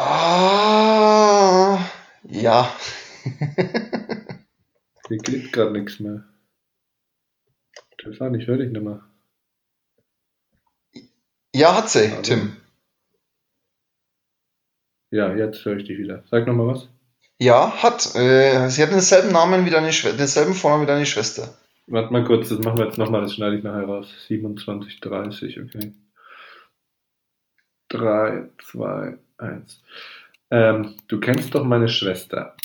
Ah, 0.00 1.84
ja. 2.22 2.72
Hier 5.08 5.18
geht 5.18 5.52
gerade 5.52 5.72
nichts 5.72 5.98
mehr. 5.98 6.22
Stefan, 7.94 8.36
ich 8.36 8.46
höre 8.46 8.58
dich 8.58 8.70
nicht 8.70 8.80
mehr. 8.80 9.02
Ja, 11.52 11.74
hat 11.74 11.90
sie, 11.90 12.12
also. 12.12 12.22
Tim. 12.22 12.56
Ja, 15.10 15.34
jetzt 15.34 15.64
höre 15.64 15.78
ich 15.78 15.88
dich 15.88 15.98
wieder. 15.98 16.22
Sag 16.30 16.46
nochmal 16.46 16.68
was. 16.68 16.88
Ja, 17.40 17.82
hat. 17.82 18.14
Äh, 18.14 18.68
sie 18.68 18.84
hat 18.84 18.92
denselben 18.92 19.32
Namen 19.32 19.66
wie 19.66 19.70
deine 19.70 19.92
Schwester, 19.92 20.16
denselben 20.16 20.54
Vornamen 20.54 20.84
wie 20.84 20.86
deine 20.86 21.06
Schwester. 21.06 21.58
Warte 21.88 22.12
mal 22.12 22.22
kurz, 22.22 22.50
das 22.50 22.60
machen 22.60 22.78
wir 22.78 22.86
jetzt 22.86 22.98
nochmal, 22.98 23.22
das 23.22 23.34
schneide 23.34 23.56
ich 23.56 23.64
nachher 23.64 23.82
raus. 23.82 24.06
27, 24.28 25.00
30, 25.00 25.60
okay. 25.60 25.92
3, 27.88 28.48
2, 28.62 29.18
1. 29.38 29.82
Ähm, 30.50 30.96
du 31.08 31.20
kennst 31.20 31.54
doch 31.54 31.64
meine 31.64 31.88
Schwester. 31.88 32.56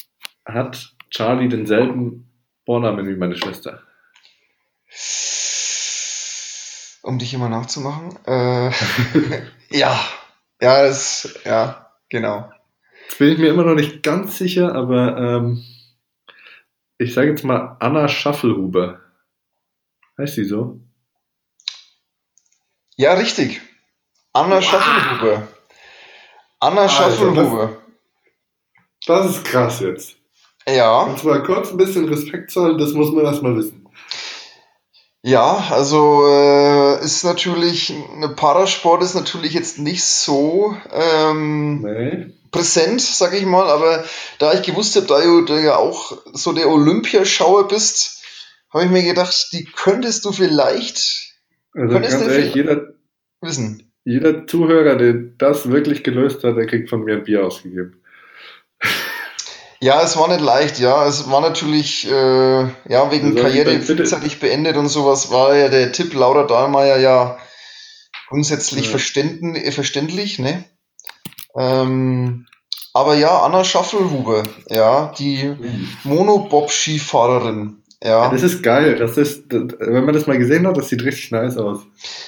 Hat 0.45 0.93
Charlie 1.09 1.49
denselben 1.49 2.29
Vornamen 2.65 3.07
wie 3.07 3.15
meine 3.15 3.36
Schwester? 3.36 3.81
Um 7.03 7.19
dich 7.19 7.33
immer 7.33 7.49
nachzumachen? 7.49 8.17
Äh, 8.25 8.71
ja. 9.69 9.99
Ja, 10.62 10.83
das, 10.83 11.39
ja, 11.43 11.91
genau. 12.09 12.49
Jetzt 13.05 13.19
bin 13.19 13.33
ich 13.33 13.38
mir 13.38 13.49
immer 13.49 13.65
noch 13.65 13.75
nicht 13.75 14.01
ganz 14.01 14.38
sicher, 14.38 14.73
aber 14.73 15.17
ähm, 15.17 15.63
ich 16.97 17.13
sage 17.13 17.29
jetzt 17.29 17.43
mal 17.43 17.75
Anna 17.79 18.07
Schaffelhuber. 18.07 19.01
Heißt 20.17 20.36
sie 20.36 20.45
so? 20.45 20.79
Ja, 22.95 23.13
richtig. 23.15 23.62
Anna 24.31 24.55
wow. 24.57 24.63
Schaffelhuber. 24.63 25.47
Anna 26.63 26.88
Schaffelhuber. 26.88 27.78
Das, 29.06 29.26
das, 29.26 29.36
ist 29.36 29.43
krass 29.43 29.80
jetzt. 29.82 30.15
Ja. 30.65 31.02
Und 31.02 31.19
zwar 31.19 31.43
kurz 31.43 31.71
ein 31.71 31.78
bisschen 31.78 32.08
Respekt 32.08 32.52
zollen, 32.52 32.78
das 32.78 32.93
muss 32.93 33.12
man 33.12 33.26
erstmal 33.26 33.58
wissen. 33.58 33.86
Ja, 35.23 35.67
also 35.71 36.26
äh, 36.26 37.04
ist 37.04 37.23
natürlich, 37.23 37.93
eine 38.13 38.30
Parasport 38.30 39.04
ist 39.04 39.13
natürlich 39.13 39.54
jetzt 39.54 39.78
nicht 39.80 40.06
so 40.06 40.76
ähm, 40.91 41.82
nee. 41.82 42.34
präsent, 42.52 43.02
sag 43.02 43.34
ich 43.34 43.45
mal, 43.45 43.69
aber 43.69 44.06
da 44.39 44.54
ich 44.54 44.63
gewusst 44.63 44.95
habe, 44.95 45.06
da 45.06 45.21
du, 45.21 45.54
ja 45.62 45.76
auch 45.76 46.17
so 46.32 46.54
der 46.54 46.69
Olympiaschauer 46.69 47.67
bist, 47.67 48.21
habe 48.69 48.86
ich 48.86 48.89
mir 48.89 49.04
gedacht, 49.04 49.49
die 49.52 49.65
könntest 49.65 50.23
du 50.23 50.32
vielleicht, 50.32 51.36
also 51.73 51.93
könntest 51.93 52.19
ganz 52.19 52.32
ehrlich, 52.32 52.56
jeder, 52.56 52.93
wissen. 53.41 53.92
Jeder 54.06 54.48
Zuhörer, 54.48 54.96
der 54.96 55.13
das 55.13 55.72
wirklich 55.72 56.04
gelöst 56.04 56.44
hat, 56.44 56.58
der 56.58 56.68
kriegt 56.68 56.89
von 56.89 57.04
mir 57.04 57.16
ein 57.16 57.24
Bier 57.24 57.46
ausgegeben. 57.46 58.02
Ja, 59.80 60.02
es 60.02 60.18
war 60.18 60.30
nicht 60.30 60.39
leicht, 60.39 60.80
ja. 60.80 61.06
Es 61.06 61.30
war 61.30 61.42
natürlich, 61.42 62.10
äh, 62.10 62.62
ja, 62.62 63.12
wegen 63.12 63.32
also, 63.32 63.42
Karriere 63.42 63.82
frühzeitig 63.82 64.39
beendet 64.39 64.78
und 64.78 64.88
sowas, 64.88 65.30
war 65.30 65.58
ja 65.58 65.68
der 65.68 65.92
Tipp 65.92 66.13
Laura 66.13 66.44
Dahlmeier 66.44 67.00
ja 67.00 67.38
grundsätzlich 68.30 68.86
ja. 68.86 68.92
verständlich, 69.72 70.39
ne? 70.39 70.63
Ähm, 71.56 72.48
aber 72.94 73.16
ja, 73.16 73.42
Anna 73.42 73.66
Schaffelhuber, 73.66 74.44
ja, 74.70 75.13
die 75.18 75.44
mhm. 75.44 75.89
Monobob-Skifahrerin, 76.04 77.83
ja. 78.04 78.30
Das 78.30 78.44
ist 78.44 78.62
geil. 78.62 78.98
Das 78.98 79.18
ist, 79.18 79.46
wenn 79.50 80.04
man 80.04 80.13
das 80.13 80.28
mal 80.28 80.38
gesehen 80.38 80.68
hat, 80.68 80.76
das 80.76 80.89
sieht 80.89 81.04
richtig 81.04 81.32
nice 81.32 81.58
aus. 81.58 81.80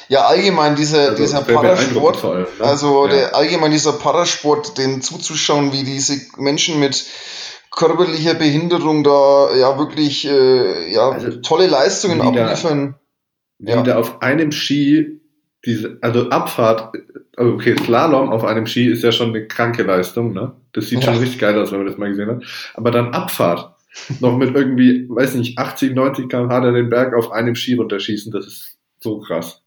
Ja, 0.07 0.25
allgemein 0.25 0.77
dieser, 0.77 1.09
also, 1.09 1.15
dieser 1.17 1.41
Parasport, 1.41 2.23
ne? 2.23 2.47
also 2.59 3.05
ja. 3.07 3.11
der 3.11 3.35
allgemein 3.35 3.71
dieser 3.71 3.93
Parasport, 3.93 4.77
dem 4.77 5.01
zuzuschauen, 5.01 5.73
wie 5.73 5.83
diese 5.83 6.13
Menschen 6.37 6.79
mit 6.79 7.05
körperlicher 7.71 8.35
Behinderung 8.35 9.03
da 9.03 9.49
ja 9.53 9.77
wirklich 9.77 10.25
äh, 10.25 10.93
ja, 10.93 11.09
also, 11.09 11.41
tolle 11.41 11.67
Leistungen 11.67 12.21
abliefern. 12.21 12.95
Wieder 13.59 13.85
ja. 13.85 13.97
auf 13.97 14.21
einem 14.21 14.53
Ski, 14.53 15.19
diese, 15.65 15.97
also 15.99 16.29
Abfahrt, 16.29 16.95
also 17.35 17.53
okay, 17.53 17.75
Slalom 17.83 18.29
auf 18.29 18.45
einem 18.45 18.65
Ski 18.65 18.89
ist 18.89 19.03
ja 19.03 19.11
schon 19.11 19.29
eine 19.29 19.45
kranke 19.47 19.83
Leistung, 19.83 20.31
ne? 20.31 20.53
Das 20.71 20.87
sieht 20.87 21.03
ja. 21.03 21.11
schon 21.11 21.21
richtig 21.21 21.39
geil 21.39 21.59
aus, 21.59 21.71
wenn 21.71 21.79
man 21.79 21.87
das 21.87 21.97
mal 21.97 22.09
gesehen 22.09 22.29
hat. 22.29 22.43
Aber 22.75 22.91
dann 22.91 23.13
Abfahrt 23.13 23.74
noch 24.19 24.37
mit 24.37 24.55
irgendwie, 24.55 25.07
weiß 25.09 25.35
nicht, 25.35 25.57
80, 25.57 25.95
90 25.95 26.29
km/h 26.29 26.71
den 26.71 26.89
Berg 26.89 27.13
auf 27.13 27.31
einem 27.31 27.55
Ski 27.55 27.75
runterschießen, 27.75 28.31
das 28.31 28.47
ist 28.47 28.77
so 28.99 29.19
krass. 29.19 29.61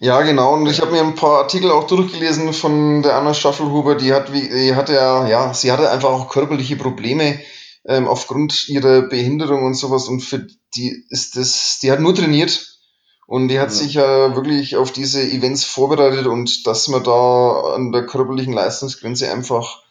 Ja, 0.00 0.22
genau. 0.22 0.54
Und 0.54 0.66
ich 0.66 0.80
habe 0.80 0.92
mir 0.92 1.00
ein 1.00 1.14
paar 1.14 1.38
Artikel 1.38 1.70
auch 1.70 1.86
durchgelesen 1.86 2.52
von 2.52 3.02
der 3.02 3.16
Anna 3.16 3.32
Staffelhuber. 3.32 3.94
Die 3.94 4.12
hat, 4.12 4.32
wie, 4.32 4.48
die 4.48 4.74
hatte 4.74 4.94
ja, 4.94 5.26
ja, 5.28 5.54
sie 5.54 5.72
hatte 5.72 5.90
einfach 5.90 6.10
auch 6.10 6.28
körperliche 6.28 6.76
Probleme, 6.76 7.40
ähm, 7.86 8.08
aufgrund 8.08 8.68
ihrer 8.68 9.02
Behinderung 9.02 9.64
und 9.64 9.74
sowas. 9.74 10.08
Und 10.08 10.20
für 10.20 10.46
die 10.74 11.04
ist 11.10 11.36
das, 11.36 11.78
die 11.82 11.90
hat 11.90 12.00
nur 12.00 12.14
trainiert 12.14 12.78
und 13.26 13.48
die 13.48 13.58
hat 13.58 13.70
ja. 13.70 13.74
sich 13.74 13.94
ja 13.94 14.34
wirklich 14.34 14.76
auf 14.76 14.92
diese 14.92 15.22
Events 15.22 15.64
vorbereitet 15.64 16.26
und 16.26 16.66
dass 16.66 16.88
man 16.88 17.04
da 17.04 17.74
an 17.74 17.92
der 17.92 18.06
körperlichen 18.06 18.52
Leistungsgrenze 18.52 19.32
einfach 19.32 19.83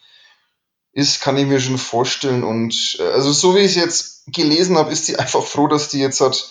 ist, 0.93 1.21
kann 1.21 1.37
ich 1.37 1.45
mir 1.45 1.59
schon 1.59 1.77
vorstellen. 1.77 2.43
Und 2.43 2.97
äh, 2.99 3.11
also 3.11 3.31
so 3.31 3.55
wie 3.55 3.59
ich 3.59 3.71
es 3.71 3.75
jetzt 3.75 4.23
gelesen 4.27 4.77
habe, 4.77 4.91
ist 4.91 5.05
sie 5.05 5.17
einfach 5.17 5.43
froh, 5.43 5.67
dass 5.67 5.89
die 5.89 5.99
jetzt 5.99 6.21
hat 6.21 6.49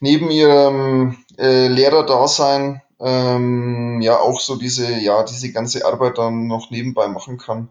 neben 0.00 0.30
ihrem 0.30 1.24
äh, 1.38 1.68
Lehrerdasein 1.68 2.82
ähm, 3.00 4.00
ja 4.02 4.18
auch 4.18 4.40
so 4.40 4.56
diese, 4.56 4.92
ja, 4.98 5.22
diese 5.22 5.52
ganze 5.52 5.86
Arbeit 5.86 6.18
dann 6.18 6.46
noch 6.46 6.70
nebenbei 6.70 7.08
machen 7.08 7.38
kann. 7.38 7.70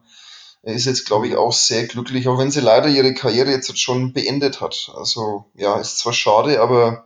Er 0.64 0.74
ist 0.74 0.86
jetzt, 0.86 1.06
glaube 1.06 1.28
ich, 1.28 1.36
auch 1.36 1.54
sehr 1.54 1.86
glücklich, 1.86 2.28
auch 2.28 2.40
wenn 2.40 2.52
sie 2.52 2.60
leider 2.62 2.90
ihre 2.90 3.14
Karriere 3.14 3.52
jetzt 3.52 3.80
schon 3.80 4.14
beendet 4.14 4.60
hat. 4.60 4.92
Also 4.96 5.46
ja, 5.54 5.80
ist 5.80 6.00
zwar 6.00 6.14
schade, 6.14 6.60
aber 6.62 7.06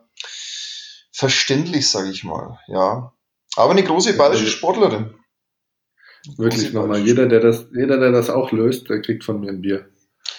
verständlich, 1.12 1.90
sage 1.90 2.10
ich 2.10 2.24
mal. 2.24 2.60
Ja, 2.68 3.14
aber 3.56 3.72
eine 3.72 3.84
große 3.84 4.14
bayerische 4.14 4.48
Sportlerin. 4.48 5.16
Wirklich 6.38 6.74
nochmal, 6.74 7.00
jeder, 7.00 7.28
der 7.28 7.40
das, 7.40 7.66
jeder, 7.74 7.98
der 7.98 8.12
das 8.12 8.30
auch 8.30 8.52
löst, 8.52 8.90
der 8.90 9.02
kriegt 9.02 9.24
von 9.24 9.40
mir 9.40 9.50
ein 9.50 9.62
Bier. 9.62 9.86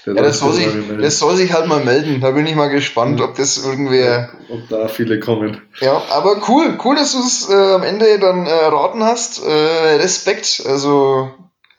Der 0.06 0.14
ja, 0.14 0.22
das 0.22 0.40
soll, 0.40 0.52
sich, 0.52 0.66
das 1.00 1.18
soll 1.18 1.36
sich 1.36 1.52
halt 1.52 1.68
mal 1.68 1.84
melden. 1.84 2.20
Da 2.20 2.32
bin 2.32 2.46
ich 2.46 2.56
mal 2.56 2.68
gespannt, 2.68 3.20
ob 3.20 3.36
das 3.36 3.64
irgendwer. 3.64 4.30
Ob 4.48 4.68
da 4.68 4.88
viele 4.88 5.20
kommen. 5.20 5.60
Ja, 5.80 6.02
aber 6.10 6.42
cool, 6.48 6.76
cool, 6.84 6.96
dass 6.96 7.12
du 7.12 7.20
es 7.20 7.48
äh, 7.48 7.74
am 7.74 7.82
Ende 7.82 8.18
dann 8.18 8.46
äh, 8.46 8.50
erraten 8.50 9.04
hast. 9.04 9.44
Äh, 9.44 9.96
Respekt, 9.96 10.62
also. 10.66 11.30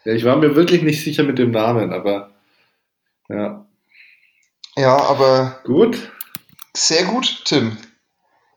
Ja, 0.05 0.13
ich 0.13 0.23
war 0.23 0.37
mir 0.37 0.55
wirklich 0.55 0.83
nicht 0.83 1.03
sicher 1.03 1.23
mit 1.23 1.37
dem 1.37 1.51
Namen, 1.51 1.91
aber 1.91 2.31
ja. 3.27 3.65
Ja, 4.75 4.97
aber. 4.97 5.59
Gut. 5.65 5.97
Sehr 6.75 7.03
gut, 7.03 7.41
Tim. 7.45 7.77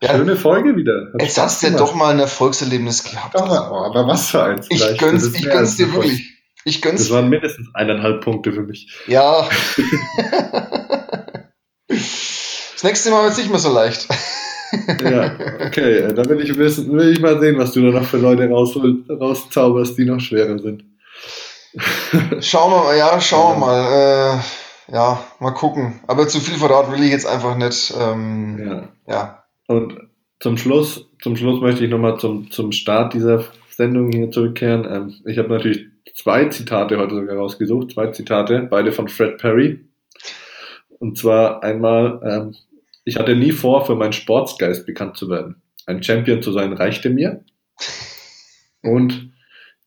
Ja, 0.02 0.10
Schöne 0.16 0.36
Folge 0.36 0.76
wieder. 0.76 1.10
Hat 1.14 1.22
jetzt 1.22 1.38
hast 1.38 1.62
du 1.62 1.68
ja 1.68 1.76
doch 1.76 1.94
mal 1.94 2.12
ein 2.12 2.20
Erfolgserlebnis 2.20 3.02
gehabt. 3.04 3.34
Ja, 3.34 3.40
aber 3.44 4.06
was 4.06 4.28
für 4.30 4.42
eins. 4.42 4.66
Ich 4.68 4.98
gönn's, 4.98 5.32
ich 5.32 5.48
gönn's 5.48 5.76
dir 5.76 5.90
wirklich. 5.92 6.36
Ich 6.64 6.82
gönn's. 6.82 7.00
Das 7.02 7.10
waren 7.10 7.30
mindestens 7.30 7.68
eineinhalb 7.74 8.22
Punkte 8.22 8.52
für 8.52 8.62
mich. 8.62 8.94
Ja. 9.06 9.48
das 11.88 12.82
nächste 12.82 13.10
Mal 13.10 13.22
wird 13.22 13.32
es 13.32 13.38
nicht 13.38 13.50
mehr 13.50 13.58
so 13.58 13.72
leicht. 13.72 14.06
ja, 15.02 15.34
okay. 15.64 15.98
Äh, 15.98 16.12
da 16.12 16.28
will 16.28 16.42
ich, 16.42 16.58
wissen, 16.58 16.92
will 16.92 17.12
ich 17.12 17.20
mal 17.20 17.40
sehen, 17.40 17.56
was 17.56 17.72
du 17.72 17.80
da 17.80 17.98
noch 17.98 18.06
für 18.06 18.18
Leute 18.18 18.50
raus, 18.50 18.76
rauszauberst, 19.08 19.96
die 19.96 20.04
noch 20.04 20.20
schwerer 20.20 20.58
sind. 20.58 20.84
schauen 22.40 22.72
wir 22.72 22.84
mal, 22.84 22.96
ja, 22.98 23.18
schauen 23.20 23.60
wir 23.60 23.66
mal. 23.66 24.40
Äh, 24.90 24.92
ja, 24.92 25.24
mal 25.40 25.52
gucken. 25.52 26.00
Aber 26.06 26.28
zu 26.28 26.40
viel 26.40 26.58
Verrat 26.58 26.92
will 26.92 27.02
ich 27.02 27.10
jetzt 27.10 27.26
einfach 27.26 27.56
nicht. 27.56 27.94
Ähm, 27.98 28.90
ja. 29.06 29.14
ja. 29.14 29.45
Und 29.66 29.98
zum 30.40 30.56
Schluss, 30.56 31.08
zum 31.22 31.36
Schluss 31.36 31.60
möchte 31.60 31.84
ich 31.84 31.90
nochmal 31.90 32.18
zum, 32.18 32.50
zum 32.50 32.72
Start 32.72 33.14
dieser 33.14 33.44
Sendung 33.68 34.10
hier 34.12 34.30
zurückkehren. 34.30 34.86
Ähm, 34.88 35.14
ich 35.24 35.38
habe 35.38 35.48
natürlich 35.48 35.86
zwei 36.14 36.46
Zitate 36.46 36.98
heute 36.98 37.14
sogar 37.14 37.36
rausgesucht, 37.36 37.92
zwei 37.92 38.08
Zitate, 38.08 38.66
beide 38.70 38.92
von 38.92 39.08
Fred 39.08 39.38
Perry. 39.38 39.84
Und 40.98 41.18
zwar 41.18 41.62
einmal, 41.62 42.20
ähm, 42.24 42.54
ich 43.04 43.16
hatte 43.16 43.36
nie 43.36 43.52
vor, 43.52 43.86
für 43.86 43.94
meinen 43.94 44.12
Sportsgeist 44.12 44.86
bekannt 44.86 45.16
zu 45.16 45.28
werden. 45.28 45.62
Ein 45.86 46.02
Champion 46.02 46.42
zu 46.42 46.52
sein 46.52 46.72
reichte 46.72 47.10
mir. 47.10 47.44
Und 48.82 49.32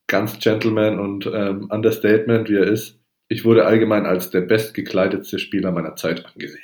ganz 0.08 0.40
Gentleman 0.40 1.00
und 1.00 1.26
ähm, 1.28 1.70
Understatement, 1.70 2.50
wie 2.50 2.56
er 2.56 2.68
ist, 2.68 3.00
ich 3.28 3.46
wurde 3.46 3.66
allgemein 3.66 4.06
als 4.06 4.32
der 4.32 4.42
bestgekleidetste 4.42 5.40
Spieler 5.40 5.72
meiner 5.72 5.96
Zeit 5.96 6.26
angesehen. 6.26 6.64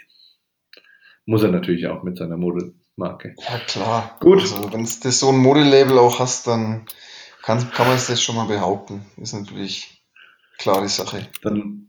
Muss 1.25 1.43
er 1.43 1.51
natürlich 1.51 1.87
auch 1.87 2.03
mit 2.03 2.17
seiner 2.17 2.37
Mode 2.37 2.73
Marke. 2.95 3.35
Ja, 3.37 3.59
klar. 3.59 4.17
Gut. 4.19 4.41
Also, 4.41 4.71
wenn 4.71 4.83
du 4.85 5.11
so 5.11 5.29
ein 5.29 5.37
Modelabel 5.37 5.99
auch 5.99 6.19
hast, 6.19 6.47
dann 6.47 6.85
kann, 7.41 7.71
kann 7.71 7.87
man 7.87 7.95
es 7.97 8.07
das 8.07 8.21
schon 8.21 8.35
mal 8.35 8.47
behaupten. 8.47 9.05
Ist 9.17 9.33
natürlich 9.33 10.03
klar 10.57 10.81
die 10.81 10.87
Sache. 10.87 11.27
Dann, 11.41 11.87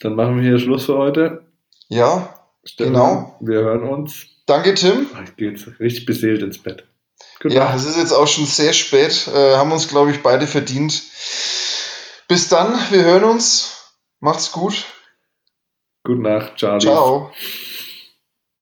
dann 0.00 0.14
machen 0.14 0.36
wir 0.36 0.48
hier 0.48 0.58
Schluss 0.58 0.84
für 0.84 0.98
heute. 0.98 1.46
Ja, 1.88 2.34
Stefan, 2.64 2.92
genau. 2.92 3.36
Wir 3.40 3.60
hören 3.60 3.88
uns. 3.88 4.26
Danke, 4.46 4.74
Tim. 4.74 5.06
Ich 5.24 5.36
gehe 5.36 5.50
jetzt 5.50 5.66
richtig 5.80 6.06
beseelt 6.06 6.42
ins 6.42 6.58
Bett. 6.58 6.84
Good 7.40 7.52
ja, 7.52 7.74
es 7.74 7.84
ist 7.84 7.96
jetzt 7.96 8.12
auch 8.12 8.26
schon 8.26 8.46
sehr 8.46 8.72
spät. 8.72 9.28
Äh, 9.28 9.56
haben 9.56 9.72
uns, 9.72 9.88
glaube 9.88 10.10
ich, 10.10 10.22
beide 10.22 10.46
verdient. 10.46 11.02
Bis 12.28 12.48
dann, 12.48 12.78
wir 12.90 13.04
hören 13.04 13.24
uns. 13.24 13.94
Macht's 14.20 14.52
gut. 14.52 14.84
Gute 16.04 16.20
Nacht, 16.20 16.56
Charlie. 16.56 16.80
Ciao. 16.80 17.32